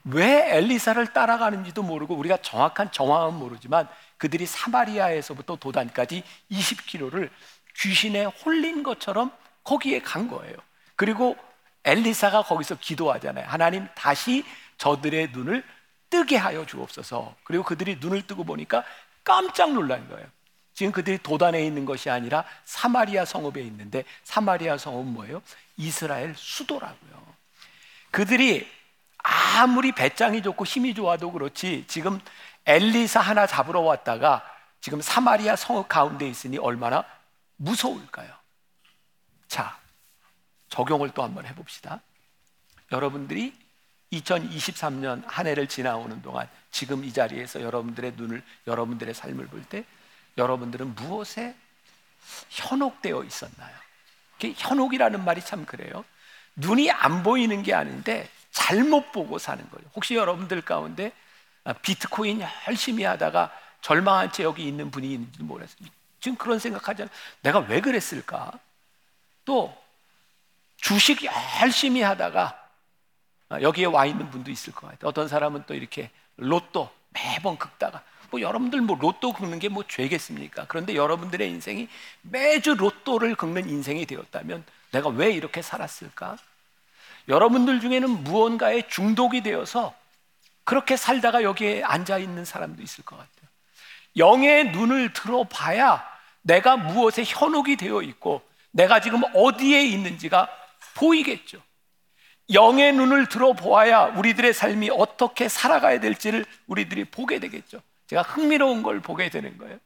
왜 0.05 0.57
엘리사를 0.57 1.13
따라가는지도 1.13 1.83
모르고 1.83 2.15
우리가 2.15 2.37
정확한 2.37 2.91
정황은 2.91 3.35
모르지만 3.35 3.87
그들이 4.17 4.47
사마리아에서부터 4.47 5.57
도단까지 5.57 6.23
20km를 6.49 7.29
귀신에 7.77 8.25
홀린 8.25 8.81
것처럼 8.81 9.31
거기에 9.63 10.01
간 10.01 10.27
거예요. 10.27 10.55
그리고 10.95 11.37
엘리사가 11.83 12.41
거기서 12.41 12.79
기도하잖아요. 12.79 13.45
하나님 13.47 13.87
다시 13.93 14.43
저들의 14.79 15.33
눈을 15.33 15.63
뜨게 16.09 16.35
하여 16.35 16.65
주옵소서. 16.65 17.35
그리고 17.43 17.63
그들이 17.63 17.97
눈을 17.99 18.25
뜨고 18.25 18.43
보니까 18.43 18.83
깜짝 19.23 19.71
놀란 19.71 20.09
거예요. 20.09 20.25
지금 20.73 20.91
그들이 20.91 21.19
도단에 21.19 21.63
있는 21.65 21.85
것이 21.85 22.09
아니라 22.09 22.43
사마리아 22.65 23.25
성읍에 23.25 23.61
있는데 23.61 24.03
사마리아 24.23 24.77
성읍은 24.77 25.13
뭐예요? 25.13 25.41
이스라엘 25.77 26.33
수도라고요. 26.35 27.23
그들이 28.11 28.67
아무리 29.17 29.91
배짱이 29.91 30.41
좋고 30.41 30.65
힘이 30.65 30.93
좋아도 30.93 31.31
그렇지 31.31 31.85
지금 31.87 32.19
엘리사 32.65 33.19
하나 33.19 33.47
잡으러 33.47 33.81
왔다가 33.81 34.43
지금 34.81 35.01
사마리아 35.01 35.55
성읍 35.55 35.87
가운데 35.87 36.27
있으니 36.27 36.57
얼마나 36.57 37.05
무서울까요? 37.57 38.33
자, 39.47 39.77
적용을 40.69 41.11
또 41.11 41.23
한번 41.23 41.45
해봅시다. 41.45 42.01
여러분들이 42.91 43.53
2023년 44.11 45.23
한 45.27 45.47
해를 45.47 45.67
지나오는 45.67 46.21
동안 46.21 46.47
지금 46.71 47.03
이 47.03 47.13
자리에서 47.13 47.61
여러분들의 47.61 48.13
눈을 48.17 48.43
여러분들의 48.67 49.13
삶을 49.13 49.47
볼 49.47 49.63
때 49.65 49.85
여러분들은 50.37 50.95
무엇에 50.95 51.55
현혹되어 52.49 53.23
있었나요? 53.23 53.75
현혹이라는 54.39 55.23
말이 55.23 55.41
참 55.41 55.65
그래요. 55.65 56.03
눈이 56.55 56.91
안 56.91 57.23
보이는 57.23 57.63
게 57.63 57.73
아닌데 57.73 58.29
잘못 58.51 59.11
보고 59.11 59.37
사는 59.39 59.67
거예요. 59.69 59.89
혹시 59.95 60.15
여러분들 60.15 60.61
가운데 60.61 61.11
아, 61.63 61.73
비트코인 61.73 62.41
열심히 62.67 63.03
하다가 63.03 63.51
절망한 63.81 64.31
채 64.31 64.43
여기 64.43 64.67
있는 64.67 64.91
분이 64.91 65.13
있는지도 65.13 65.43
모르겠어요. 65.45 65.87
지금 66.19 66.37
그런 66.37 66.59
생각하잖아요. 66.59 67.13
내가 67.41 67.59
왜 67.59 67.81
그랬을까? 67.81 68.51
또 69.45 69.75
주식 70.77 71.23
열심히 71.61 72.01
하다가 72.01 72.59
아, 73.49 73.61
여기에 73.61 73.85
와 73.85 74.05
있는 74.05 74.29
분도 74.29 74.51
있을 74.51 74.73
것 74.73 74.87
같아요. 74.87 75.09
어떤 75.09 75.27
사람은 75.27 75.63
또 75.67 75.73
이렇게 75.73 76.11
로또 76.37 76.89
매번 77.11 77.57
긁다가 77.57 78.03
뭐 78.33 78.41
여러분들 78.41 78.81
뭐 78.81 78.97
로또 78.99 79.31
긁는 79.31 79.59
게 79.59 79.69
뭐 79.69 79.83
죄겠습니까? 79.87 80.65
그런데 80.67 80.95
여러분들의 80.95 81.47
인생이 81.49 81.87
매주 82.21 82.73
로또를 82.75 83.35
긁는 83.35 83.69
인생이 83.69 84.05
되었다면 84.05 84.63
내가 84.91 85.09
왜 85.09 85.31
이렇게 85.31 85.61
살았을까? 85.61 86.37
여러분들 87.27 87.79
중에는 87.79 88.23
무언가에 88.23 88.87
중독이 88.87 89.41
되어서 89.41 89.95
그렇게 90.63 90.97
살다가 90.97 91.43
여기에 91.43 91.83
앉아 91.83 92.17
있는 92.17 92.43
사람도 92.45 92.81
있을 92.81 93.03
것 93.05 93.15
같아요. 93.15 93.49
영의 94.17 94.71
눈을 94.71 95.13
들어봐야 95.13 96.03
내가 96.41 96.75
무엇에 96.77 97.23
현혹이 97.25 97.77
되어 97.77 98.01
있고 98.01 98.41
내가 98.71 98.99
지금 98.99 99.21
어디에 99.33 99.83
있는지가 99.85 100.49
보이겠죠. 100.95 101.61
영의 102.51 102.93
눈을 102.93 103.27
들어보아야 103.27 104.05
우리들의 104.17 104.53
삶이 104.53 104.89
어떻게 104.91 105.47
살아가야 105.47 105.99
될지를 105.99 106.45
우리들이 106.67 107.05
보게 107.05 107.39
되겠죠. 107.39 107.81
제가 108.07 108.21
흥미로운 108.21 108.83
걸 108.83 108.99
보게 108.99 109.29
되는 109.29 109.57
거예요. 109.57 109.79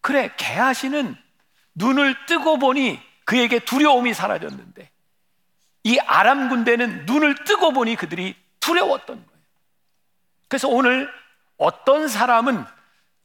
그래, 0.00 0.32
개하시는 0.36 1.16
눈을 1.74 2.26
뜨고 2.26 2.58
보니 2.58 3.00
그에게 3.24 3.58
두려움이 3.58 4.14
사라졌는데 4.14 4.90
이 5.84 5.98
아람 5.98 6.48
군대는 6.48 7.06
눈을 7.06 7.44
뜨고 7.44 7.72
보니 7.72 7.96
그들이 7.96 8.36
두려웠던 8.60 9.16
거예요. 9.16 9.40
그래서 10.48 10.68
오늘 10.68 11.10
어떤 11.56 12.08
사람은 12.08 12.64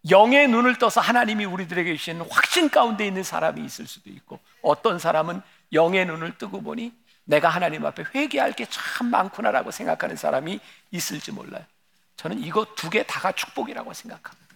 영의 0.10 0.48
눈을 0.48 0.78
떠서 0.78 1.02
하나님이 1.02 1.46
우리들에게 1.46 1.96
주시는 1.96 2.26
확신 2.32 2.70
가운데 2.70 3.06
있는 3.06 3.24
사람이 3.24 3.64
있을 3.64 3.86
수도 3.86 4.10
있고 4.10 4.40
어떤 4.62 4.98
사람은 4.98 5.42
영의 5.74 6.06
눈을 6.06 6.38
뜨고 6.38 6.62
보니 6.62 6.94
내가 7.26 7.50
하나님 7.50 7.86
앞에 7.86 8.04
회개할 8.16 8.54
게 8.54 8.66
참 8.66 9.08
많구나라고 9.12 9.72
생각하는 9.72 10.16
사람이 10.16 10.60
있을지 10.92 11.32
몰라요. 11.32 11.64
저는 12.20 12.44
이거 12.44 12.66
두 12.76 12.90
개 12.90 13.04
다가 13.04 13.32
축복이라고 13.32 13.94
생각합니다. 13.94 14.56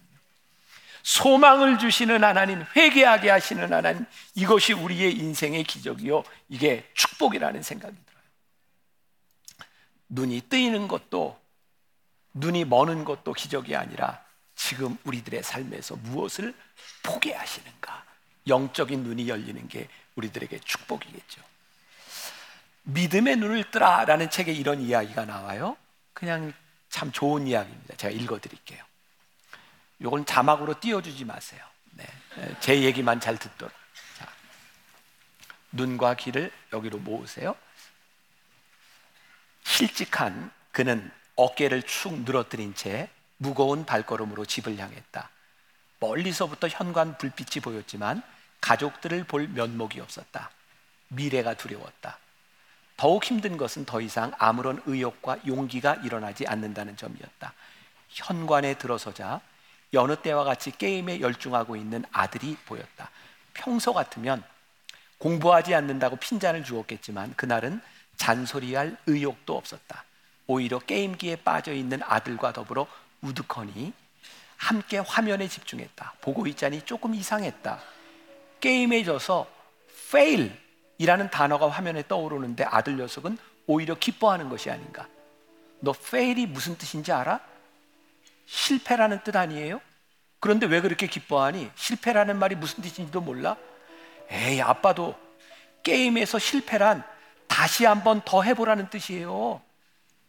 소망을 1.02 1.78
주시는 1.78 2.22
하나님, 2.22 2.62
회개하게 2.76 3.30
하시는 3.30 3.72
하나님, 3.72 4.04
이것이 4.34 4.74
우리의 4.74 5.16
인생의 5.16 5.64
기적이요. 5.64 6.24
이게 6.50 6.86
축복이라는 6.92 7.62
생각이 7.62 7.96
들어요. 8.04 8.22
눈이 10.10 10.42
뜨이는 10.50 10.88
것도, 10.88 11.40
눈이 12.34 12.66
머는 12.66 13.04
것도 13.04 13.32
기적이 13.32 13.76
아니라 13.76 14.22
지금 14.54 14.98
우리들의 15.04 15.42
삶에서 15.42 15.96
무엇을 15.96 16.54
보게 17.02 17.32
하시는가. 17.32 18.04
영적인 18.46 19.04
눈이 19.04 19.26
열리는 19.26 19.66
게 19.68 19.88
우리들에게 20.16 20.58
축복이겠죠. 20.58 21.40
믿음의 22.82 23.36
눈을 23.36 23.70
뜨라 23.70 24.04
라는 24.04 24.28
책에 24.28 24.52
이런 24.52 24.82
이야기가 24.82 25.24
나와요. 25.24 25.78
그냥 26.12 26.52
참 26.94 27.10
좋은 27.10 27.48
이야기입니다. 27.48 27.96
제가 27.96 28.14
읽어 28.14 28.38
드릴게요. 28.38 28.80
이건 29.98 30.24
자막으로 30.24 30.78
띄워주지 30.78 31.24
마세요. 31.24 31.60
네. 31.90 32.06
제 32.60 32.82
얘기만 32.82 33.18
잘 33.18 33.36
듣도록. 33.36 33.74
자, 34.16 34.28
눈과 35.72 36.14
귀를 36.14 36.52
여기로 36.72 36.98
모으세요. 36.98 37.56
실직한 39.64 40.52
그는 40.70 41.10
어깨를 41.34 41.82
축 41.82 42.20
늘어뜨린 42.20 42.76
채 42.76 43.10
무거운 43.38 43.84
발걸음으로 43.84 44.44
집을 44.44 44.78
향했다. 44.78 45.30
멀리서부터 45.98 46.68
현관 46.68 47.18
불빛이 47.18 47.60
보였지만 47.60 48.22
가족들을 48.60 49.24
볼 49.24 49.48
면목이 49.48 49.98
없었다. 49.98 50.48
미래가 51.08 51.54
두려웠다. 51.54 52.20
더욱 52.96 53.24
힘든 53.24 53.56
것은 53.56 53.84
더 53.84 54.00
이상 54.00 54.32
아무런 54.38 54.80
의욕과 54.86 55.38
용기가 55.46 55.94
일어나지 55.96 56.46
않는다는 56.46 56.96
점이었다. 56.96 57.52
현관에 58.08 58.74
들어서자 58.74 59.40
여느 59.92 60.16
때와 60.16 60.44
같이 60.44 60.70
게임에 60.70 61.20
열중하고 61.20 61.76
있는 61.76 62.04
아들이 62.12 62.56
보였다. 62.66 63.10
평소 63.52 63.92
같으면 63.92 64.42
공부하지 65.18 65.74
않는다고 65.74 66.16
핀잔을 66.16 66.64
주었겠지만 66.64 67.34
그날은 67.36 67.80
잔소리할 68.16 68.96
의욕도 69.06 69.56
없었다. 69.56 70.04
오히려 70.46 70.78
게임기에 70.78 71.36
빠져 71.36 71.72
있는 71.72 72.00
아들과 72.02 72.52
더불어 72.52 72.86
우두커니 73.22 73.92
함께 74.56 74.98
화면에 74.98 75.48
집중했다. 75.48 76.14
보고 76.20 76.46
있자니 76.46 76.82
조금 76.82 77.14
이상했다. 77.14 77.80
게임에 78.60 79.04
져서 79.04 79.46
fail 80.08 80.63
이라는 80.98 81.30
단어가 81.30 81.68
화면에 81.68 82.04
떠오르는데 82.06 82.64
아들 82.64 82.96
녀석은 82.96 83.38
오히려 83.66 83.94
기뻐하는 83.94 84.48
것이 84.48 84.70
아닌가. 84.70 85.08
너 85.80 85.92
fail이 85.96 86.46
무슨 86.46 86.76
뜻인지 86.76 87.12
알아? 87.12 87.40
실패라는 88.46 89.22
뜻 89.24 89.36
아니에요? 89.36 89.80
그런데 90.40 90.66
왜 90.66 90.80
그렇게 90.80 91.06
기뻐하니? 91.06 91.70
실패라는 91.74 92.38
말이 92.38 92.54
무슨 92.54 92.82
뜻인지도 92.82 93.20
몰라? 93.20 93.56
에이, 94.30 94.60
아빠도 94.62 95.14
게임에서 95.82 96.38
실패란 96.38 97.02
다시 97.48 97.84
한 97.84 98.02
번 98.04 98.20
더 98.24 98.42
해보라는 98.42 98.90
뜻이에요. 98.90 99.60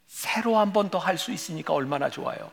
새로 0.08 0.58
한 0.58 0.72
번 0.74 0.90
더 0.90 1.00
할 1.00 1.18
수 1.18 1.32
있으니까 1.32 1.74
얼마나 1.74 2.10
좋아요. 2.10 2.52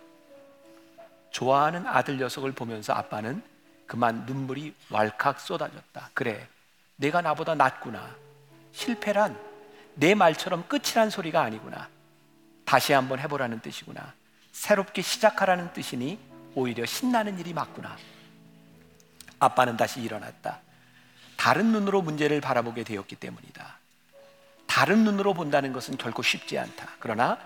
좋아하는 1.30 1.86
아들 1.86 2.18
녀석을 2.18 2.52
보면서 2.52 2.92
아빠는 2.92 3.42
그만 3.86 4.24
눈물이 4.26 4.74
왈칵 4.90 5.40
쏟아졌다. 5.40 6.10
그래, 6.14 6.46
내가 7.02 7.20
나보다 7.20 7.56
낫구나. 7.56 8.14
실패란 8.70 9.36
내 9.94 10.14
말처럼 10.14 10.68
끝이란 10.68 11.10
소리가 11.10 11.42
아니구나. 11.42 11.88
다시 12.64 12.92
한번 12.92 13.18
해보라는 13.18 13.60
뜻이구나. 13.60 14.14
새롭게 14.52 15.02
시작하라는 15.02 15.72
뜻이니 15.72 16.18
오히려 16.54 16.86
신나는 16.86 17.40
일이 17.40 17.52
맞구나. 17.52 17.96
아빠는 19.40 19.76
다시 19.76 20.00
일어났다. 20.00 20.60
다른 21.36 21.72
눈으로 21.72 22.02
문제를 22.02 22.40
바라보게 22.40 22.84
되었기 22.84 23.16
때문이다. 23.16 23.78
다른 24.68 25.02
눈으로 25.02 25.34
본다는 25.34 25.72
것은 25.72 25.98
결코 25.98 26.22
쉽지 26.22 26.56
않다. 26.56 26.88
그러나 27.00 27.36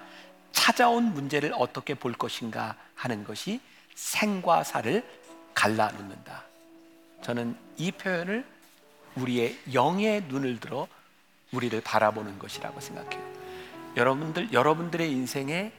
찾아온 0.53 1.15
문제를 1.15 1.53
어떻게 1.57 1.95
볼 1.95 2.13
것인가 2.13 2.77
하는 2.95 3.25
것이 3.25 3.63
생과 3.95 4.65
사를 4.65 5.03
갈라놓는다. 5.55 6.45
저는 7.23 7.57
이 7.79 7.91
표현을 7.91 8.56
우리의 9.17 9.59
영의 9.73 10.23
눈을 10.29 10.61
들어 10.61 10.89
우리를 11.53 11.81
바라보는 11.81 12.39
것이라고 12.39 12.81
생각해요. 12.81 13.37
여러분들 13.97 14.53
여러분들의 14.53 15.11
인생에 15.11 15.73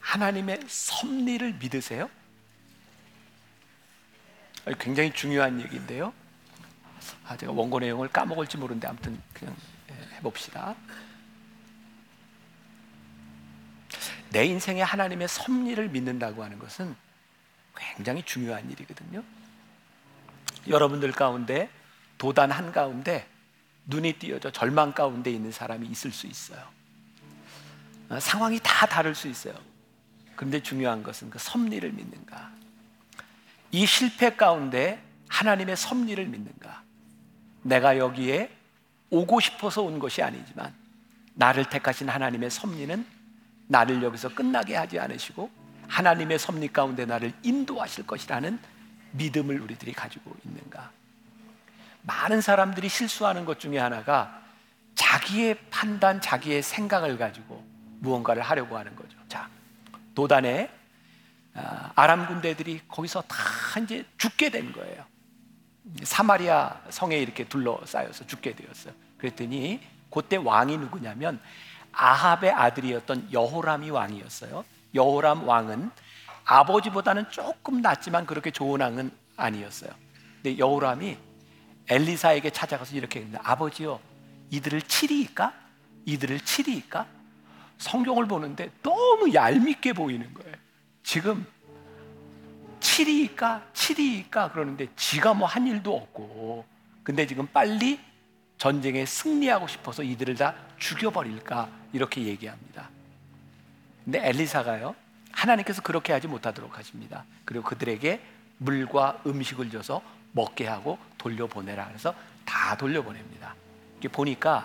하나님의 0.00 0.60
섭리를 0.66 1.54
믿으세요? 1.54 2.08
굉장히 4.78 5.12
중요한 5.12 5.60
얘기인데요. 5.60 6.12
아, 7.26 7.36
제가 7.36 7.52
원고 7.52 7.80
내용을 7.80 8.08
까먹을지 8.08 8.56
모르는데 8.58 8.88
아무튼 8.88 9.20
그냥 9.32 9.54
예, 9.90 10.16
해봅시다. 10.16 10.74
내 14.30 14.44
인생에 14.46 14.82
하나님의 14.82 15.28
섭리를 15.28 15.88
믿는다고 15.88 16.42
하는 16.42 16.58
것은 16.58 16.94
굉장히 17.76 18.22
중요한 18.22 18.70
일이거든요. 18.70 19.22
여러분들 20.68 21.12
가운데 21.12 21.68
도단 22.18 22.50
한 22.50 22.72
가운데 22.72 23.26
눈이 23.86 24.14
띄어져 24.14 24.50
절망 24.50 24.92
가운데 24.92 25.30
있는 25.30 25.52
사람이 25.52 25.86
있을 25.88 26.10
수 26.10 26.26
있어요. 26.26 26.62
어, 28.08 28.20
상황이 28.20 28.58
다 28.62 28.86
다를 28.86 29.14
수 29.14 29.28
있어요. 29.28 29.54
그런데 30.36 30.62
중요한 30.62 31.02
것은 31.02 31.30
그 31.30 31.38
섭리를 31.38 31.90
믿는가. 31.92 32.50
이 33.70 33.86
실패 33.86 34.36
가운데 34.36 35.02
하나님의 35.28 35.76
섭리를 35.76 36.24
믿는가. 36.26 36.82
내가 37.62 37.98
여기에 37.98 38.50
오고 39.10 39.40
싶어서 39.40 39.82
온 39.82 39.98
것이 39.98 40.22
아니지만 40.22 40.74
나를 41.34 41.68
택하신 41.68 42.08
하나님의 42.08 42.50
섭리는 42.50 43.06
나를 43.66 44.02
여기서 44.02 44.34
끝나게 44.34 44.76
하지 44.76 44.98
않으시고 44.98 45.50
하나님의 45.88 46.38
섭리 46.38 46.68
가운데 46.68 47.04
나를 47.06 47.32
인도하실 47.42 48.06
것이라는 48.06 48.58
믿음을 49.12 49.60
우리들이 49.60 49.92
가지고 49.92 50.34
있는가? 50.44 50.90
많은 52.04 52.40
사람들이 52.40 52.88
실수하는 52.88 53.44
것 53.44 53.58
중에 53.58 53.78
하나가 53.78 54.40
자기의 54.94 55.58
판단, 55.70 56.20
자기의 56.20 56.62
생각을 56.62 57.18
가지고 57.18 57.64
무언가를 58.00 58.42
하려고 58.42 58.78
하는 58.78 58.94
거죠. 58.94 59.18
자, 59.28 59.48
도단에 60.14 60.70
아, 61.54 61.92
아람 61.94 62.26
군대들이 62.26 62.82
거기서 62.88 63.22
다 63.22 63.36
이제 63.82 64.04
죽게 64.18 64.50
된 64.50 64.72
거예요. 64.72 65.04
사마리아 66.02 66.80
성에 66.90 67.16
이렇게 67.16 67.46
둘러싸여서 67.46 68.26
죽게 68.26 68.54
되었어요. 68.54 68.94
그랬더니 69.18 69.80
그때 70.10 70.36
왕이 70.36 70.76
누구냐면 70.78 71.40
아합의 71.92 72.50
아들이었던 72.52 73.32
여호람이 73.32 73.90
왕이었어요. 73.90 74.64
여호람 74.94 75.46
왕은 75.48 75.90
아버지보다는 76.44 77.30
조금 77.30 77.80
낫지만 77.80 78.26
그렇게 78.26 78.50
좋은 78.50 78.80
왕은 78.80 79.10
아니었어요. 79.36 79.90
근데 80.42 80.58
여호람이 80.58 81.16
엘리사에게 81.88 82.50
찾아가서 82.50 82.96
이렇게 82.96 83.20
했는데 83.20 83.38
아버지요 83.42 84.00
이들을 84.50 84.82
치리일까? 84.82 85.52
이들을 86.06 86.40
치리일까? 86.40 87.06
성경을 87.78 88.26
보는데 88.26 88.70
너무 88.82 89.32
얄밉게 89.34 89.92
보이는 89.94 90.32
거예요. 90.34 90.54
지금 91.02 91.46
치리일까? 92.80 93.66
치리일까? 93.72 94.52
그러는데 94.52 94.88
지가 94.96 95.34
뭐 95.34 95.46
한 95.48 95.66
일도 95.66 95.94
없고 95.94 96.64
근데 97.02 97.26
지금 97.26 97.46
빨리 97.46 98.00
전쟁에 98.58 99.04
승리하고 99.04 99.66
싶어서 99.66 100.02
이들을 100.02 100.36
다 100.36 100.54
죽여버릴까? 100.78 101.68
이렇게 101.92 102.22
얘기합니다. 102.22 102.88
근데 104.04 104.26
엘리사가요 104.28 104.94
하나님께서 105.32 105.82
그렇게 105.82 106.12
하지 106.12 106.28
못하도록 106.28 106.78
하십니다. 106.78 107.24
그리고 107.44 107.64
그들에게 107.64 108.20
물과 108.58 109.22
음식을 109.26 109.70
줘서 109.70 110.00
먹게 110.34 110.66
하고 110.66 110.98
돌려보내라. 111.18 111.86
그래서 111.88 112.14
다 112.44 112.76
돌려보냅니다. 112.76 113.54
이게 113.98 114.08
보니까 114.08 114.64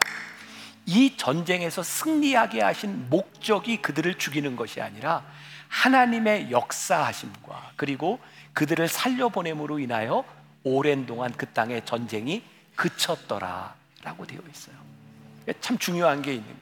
이 0.86 1.15
전쟁에서 1.15 1.84
승리하게 1.84 2.61
하신 2.61 3.09
목적이 3.09 3.78
그들을 3.78 4.17
죽이는 4.17 4.55
것이 4.55 4.82
아니라 4.82 5.24
하나님의 5.70 6.49
역사하심과 6.51 7.74
그리고 7.76 8.20
그들을 8.53 8.88
살려보냄으로 8.88 9.80
인하여 9.80 10.26
오랜 10.63 11.05
동안 11.05 11.32
그 11.38 11.45
땅의 11.45 11.86
전쟁이 11.86 12.43
그쳤더라라고 12.76 14.26
되어 14.28 14.39
있어요. 14.51 14.76
참 15.61 15.78
중요한 15.78 16.22
게 16.22 16.32
있는 16.34 16.47
거예요. 16.47 16.59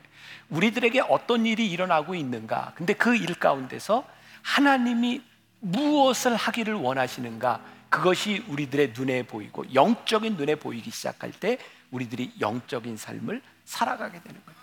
우리들에게 0.50 1.02
어떤 1.10 1.46
일이 1.46 1.70
일어나고 1.72 2.16
있는가? 2.16 2.74
근데 2.76 2.94
그 2.94 3.16
일 3.16 3.34
가운데서 3.36 4.06
하나님이 4.44 5.22
무엇을 5.60 6.36
하기를 6.36 6.74
원하시는가? 6.76 7.62
그것이 7.90 8.44
우리들의 8.48 8.94
눈에 8.96 9.24
보이고 9.24 9.64
영적인 9.74 10.36
눈에 10.36 10.56
보이기 10.56 10.92
시작할 10.92 11.32
때 11.32 11.58
우리들이 11.92 12.34
영적인 12.40 12.98
삶을 12.98 13.42
살아가게 13.66 14.22
되는 14.22 14.42
거예요. 14.46 14.58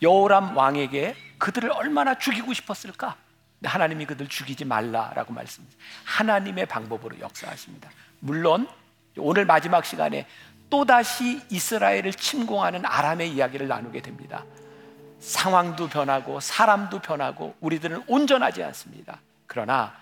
여호람 0.00 0.56
왕에게 0.56 1.14
그들을 1.38 1.70
얼마나 1.72 2.18
죽이고 2.18 2.52
싶었을까? 2.52 3.16
하나님이 3.62 4.06
그들 4.06 4.26
죽이지 4.26 4.64
말라라고 4.64 5.32
말씀합니다. 5.32 5.78
하나님의 6.04 6.66
방법으로 6.66 7.20
역사하십니다. 7.20 7.90
물론 8.20 8.68
오늘 9.16 9.44
마지막 9.44 9.84
시간에 9.84 10.26
또다시 10.70 11.40
이스라엘을 11.50 12.12
침공하는 12.14 12.84
아람의 12.84 13.30
이야기를 13.30 13.68
나누게 13.68 14.00
됩니다. 14.00 14.44
상황도 15.20 15.88
변하고 15.88 16.40
사람도 16.40 17.00
변하고 17.00 17.54
우리들은 17.60 18.04
온전하지 18.08 18.62
않습니다. 18.64 19.20
그러나 19.46 19.94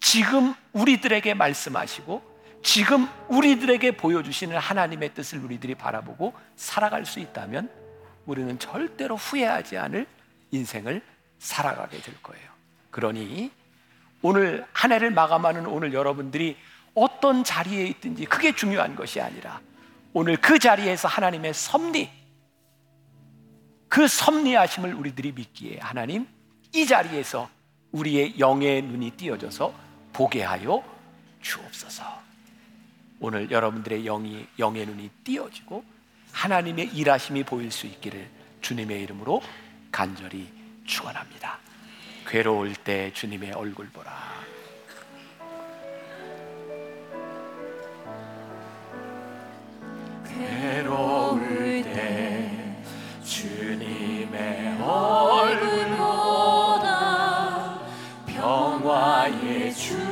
지금 0.00 0.54
우리들에게 0.72 1.34
말씀하시고 1.34 2.22
지금 2.62 3.08
우리들에게 3.28 3.96
보여주시는 3.96 4.56
하나님의 4.56 5.14
뜻을 5.14 5.38
우리들이 5.38 5.74
바라보고 5.74 6.34
살아갈 6.56 7.06
수 7.06 7.20
있다면 7.20 7.70
우리는 8.26 8.58
절대로 8.58 9.16
후회하지 9.16 9.78
않을 9.78 10.06
인생을 10.50 11.02
살아가게 11.38 11.98
될 11.98 12.20
거예요. 12.22 12.48
그러니 12.90 13.50
오늘 14.22 14.66
한 14.72 14.92
해를 14.92 15.10
마감하는 15.10 15.66
오늘 15.66 15.92
여러분들이 15.92 16.56
어떤 16.94 17.44
자리에 17.44 17.86
있든지 17.86 18.24
그게 18.24 18.52
중요한 18.52 18.96
것이 18.96 19.20
아니라 19.20 19.60
오늘 20.12 20.36
그 20.36 20.58
자리에서 20.58 21.06
하나님의 21.06 21.54
섭리, 21.54 22.10
그 23.88 24.08
섭리하심을 24.08 24.94
우리들이 24.94 25.32
믿기에 25.32 25.78
하나님 25.80 26.26
이 26.74 26.86
자리에서 26.86 27.48
우리의 27.92 28.38
영의 28.38 28.82
눈이 28.82 29.12
띄어져서 29.12 29.87
보게 30.18 30.42
하여 30.42 30.82
주옵소서. 31.42 32.02
오늘 33.20 33.52
여러분들의 33.52 34.02
영이 34.02 34.48
영의 34.58 34.84
눈이 34.84 35.10
띄어지고 35.22 35.84
하나님의 36.32 36.88
일하심이 36.88 37.44
보일 37.44 37.70
수 37.70 37.86
있기를 37.86 38.28
주님의 38.60 39.00
이름으로 39.04 39.40
간절히 39.92 40.52
축원합니다. 40.84 41.60
괴로울 42.26 42.74
때 42.74 43.12
주님의 43.12 43.52
얼굴 43.52 43.88
보라. 43.90 44.12
괴로울 50.26 51.84
때 51.84 52.76
주님의 53.24 54.82
얼굴 54.82 55.96
보다 55.96 57.78
평화의 58.26 59.72
주 59.74 60.07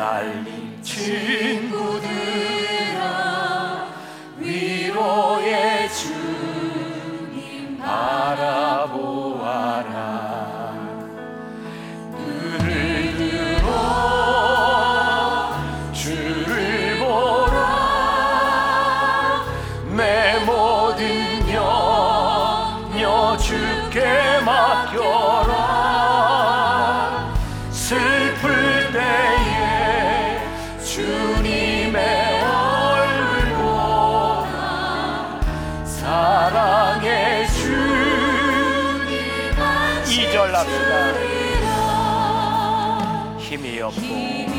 시달린 0.00 0.82
친구들아 0.82 2.08
위로의 4.38 5.88
주님 5.92 7.76
바라보아라 7.76 8.69
힘 43.90 44.49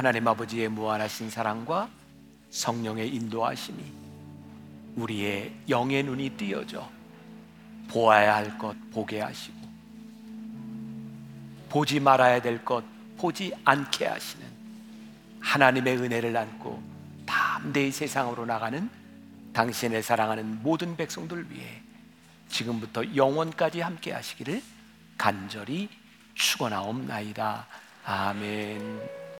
하나님 0.00 0.26
아버지의 0.26 0.70
무한하신 0.70 1.28
사랑과 1.28 1.90
성령의 2.48 3.14
인도하심이 3.14 3.84
우리의 4.96 5.52
영의 5.68 6.02
눈이 6.02 6.30
띄어져 6.38 6.90
보아야 7.90 8.36
할 8.36 8.56
것 8.56 8.74
보게 8.92 9.20
하시고 9.20 9.58
보지 11.68 12.00
말아야 12.00 12.40
될 12.40 12.64
것 12.64 12.82
보지 13.18 13.52
않게 13.62 14.06
하시는 14.06 14.46
하나님의 15.40 15.98
은혜를 15.98 16.34
안고 16.34 16.82
담대히 17.26 17.92
세상으로 17.92 18.46
나가는 18.46 18.88
당신의 19.52 20.02
사랑하는 20.02 20.62
모든 20.62 20.96
백성들 20.96 21.50
위해 21.50 21.82
지금부터 22.48 23.14
영원까지 23.14 23.82
함께 23.82 24.12
하시기를 24.12 24.62
간절히 25.18 25.90
축원하옵나이다. 26.32 27.66
아멘. 28.06 29.19